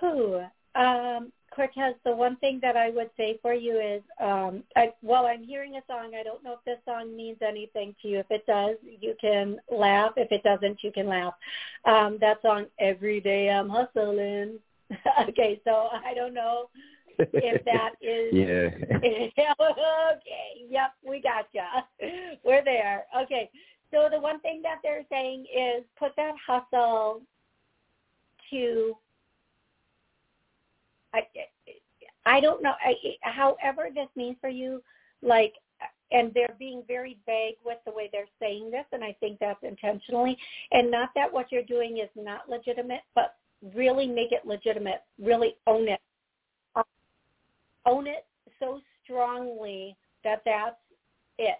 [0.00, 0.40] Who?
[0.74, 5.26] Um, Cortez, the one thing that I would say for you is, um, I, while
[5.26, 8.20] I'm hearing a song, I don't know if this song means anything to you.
[8.20, 10.12] If it does, you can laugh.
[10.16, 11.34] If it doesn't, you can laugh.
[11.84, 14.60] Um, that song, Every Day I'm Hustling.
[15.28, 16.70] okay, so I don't know
[17.18, 18.32] if that is.
[18.32, 18.70] yeah.
[19.02, 20.68] okay.
[20.70, 21.84] Yep, we gotcha.
[22.44, 23.06] We're there.
[23.24, 23.50] Okay.
[23.90, 27.22] So the one thing that they're saying is put that hustle
[28.50, 28.94] to
[31.14, 31.20] I,
[32.26, 32.74] I don't know.
[32.84, 34.82] I, however, this means for you,
[35.22, 35.54] like,
[36.10, 39.62] and they're being very vague with the way they're saying this, and I think that's
[39.62, 40.36] intentionally.
[40.72, 43.36] And not that what you're doing is not legitimate, but
[43.74, 45.02] really make it legitimate.
[45.22, 46.00] Really own it.
[47.86, 48.26] Own it
[48.58, 50.76] so strongly that that's
[51.38, 51.58] it.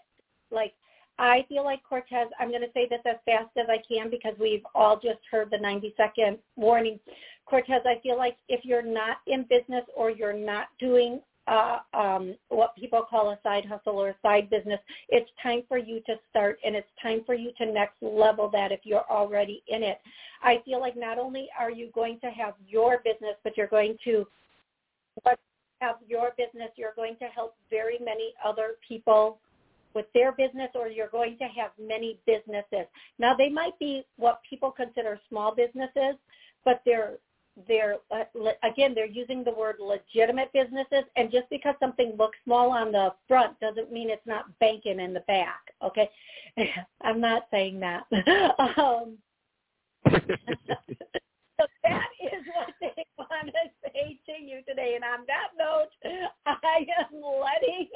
[0.51, 0.73] Like,
[1.19, 4.33] I feel like Cortez, I'm going to say this as fast as I can because
[4.39, 6.97] we've all just heard the 90 second warning.
[7.45, 12.35] Cortez, I feel like if you're not in business or you're not doing uh, um,
[12.47, 16.15] what people call a side hustle or a side business, it's time for you to
[16.29, 19.99] start and it's time for you to next level that if you're already in it.
[20.41, 23.97] I feel like not only are you going to have your business, but you're going
[24.05, 24.25] to
[25.81, 29.39] have your business, you're going to help very many other people
[29.93, 32.87] with their business or you're going to have many businesses.
[33.17, 36.15] Now they might be what people consider small businesses,
[36.65, 37.17] but they're
[37.67, 38.23] they're uh,
[38.63, 41.03] again they're using the word legitimate businesses.
[41.15, 45.13] And just because something looks small on the front doesn't mean it's not banking in
[45.13, 46.09] the back okay?
[47.01, 48.03] I'm not saying that.
[48.59, 49.17] Um,
[50.09, 54.48] so that is what they want to say to you
[54.79, 54.95] today.
[54.95, 55.89] And on that note,
[56.45, 57.87] I am letting.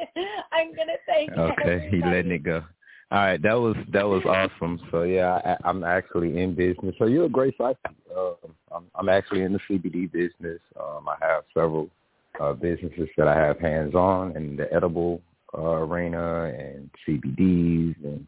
[0.51, 1.31] I'm going to thank.
[1.31, 2.63] Okay, he letting it go.
[3.11, 4.79] All right, that was that was awesome.
[4.89, 6.95] So yeah, I, I'm actually in business.
[6.97, 7.77] So you're a great psychic.
[8.15, 8.31] Uh,
[8.71, 10.59] I'm, I'm actually in the CBD business.
[10.79, 11.89] Um, I have several
[12.39, 15.21] uh, businesses that I have hands on in the edible
[15.55, 18.25] uh, arena and CBDs and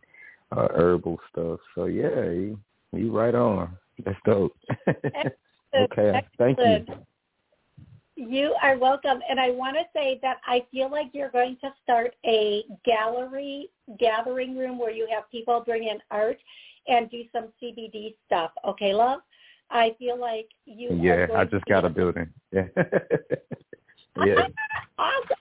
[0.51, 1.59] uh, herbal stuff.
[1.73, 2.59] So yeah, you,
[2.93, 3.75] you right on.
[4.05, 4.55] That's dope.
[4.87, 6.85] okay, thank you.
[8.15, 9.19] You are welcome.
[9.29, 13.69] And I want to say that I feel like you're going to start a gallery
[13.99, 16.37] gathering room where you have people bring in art
[16.87, 18.51] and do some CBD stuff.
[18.65, 19.19] Okay, love?
[19.69, 22.29] I feel like you Yeah, I just got a building.
[22.53, 22.67] Yeah.
[24.25, 24.47] yeah.
[24.97, 25.35] awesome.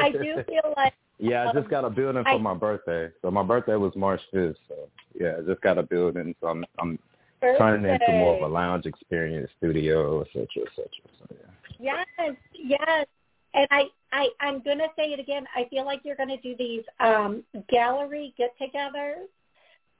[0.00, 3.10] I do feel like Yeah, I just um, got a building for my birthday.
[3.22, 4.56] So my birthday was March fifth.
[4.66, 6.34] So yeah, I just got a building.
[6.40, 6.98] So I'm I'm
[7.40, 7.58] birthday.
[7.58, 10.88] turning it into more of a lounge experience, studio, et cetera, et cetera.
[11.18, 11.36] So
[11.80, 12.04] yeah.
[12.18, 13.06] Yes, yes.
[13.54, 15.46] And I, I, I'm going to say it again.
[15.54, 19.26] I feel like you're going to do these um, gallery get-togethers,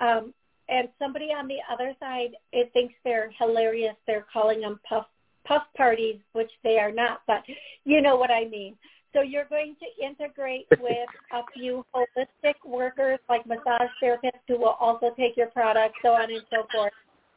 [0.01, 0.35] um,
[0.69, 3.95] and somebody on the other side it thinks they're hilarious.
[4.07, 5.07] They're calling them puff
[5.47, 7.43] puff parties, which they are not, but
[7.85, 8.77] you know what I mean.
[9.13, 14.77] So you're going to integrate with a few holistic workers like massage therapists who will
[14.81, 16.93] also take your product, so on and so forth.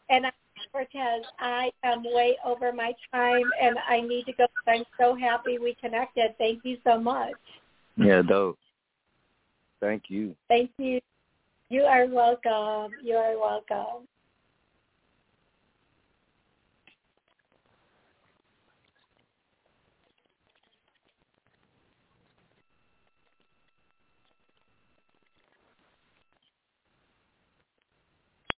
[0.09, 0.31] And I
[0.71, 4.45] Cortez, I am way over my time and I need to go.
[4.67, 6.35] I'm so happy we connected.
[6.37, 7.33] Thank you so much.
[7.97, 8.57] Yeah, dope.
[9.81, 10.35] Thank you.
[10.47, 10.99] Thank you.
[11.69, 12.91] You are welcome.
[13.03, 14.07] You are welcome.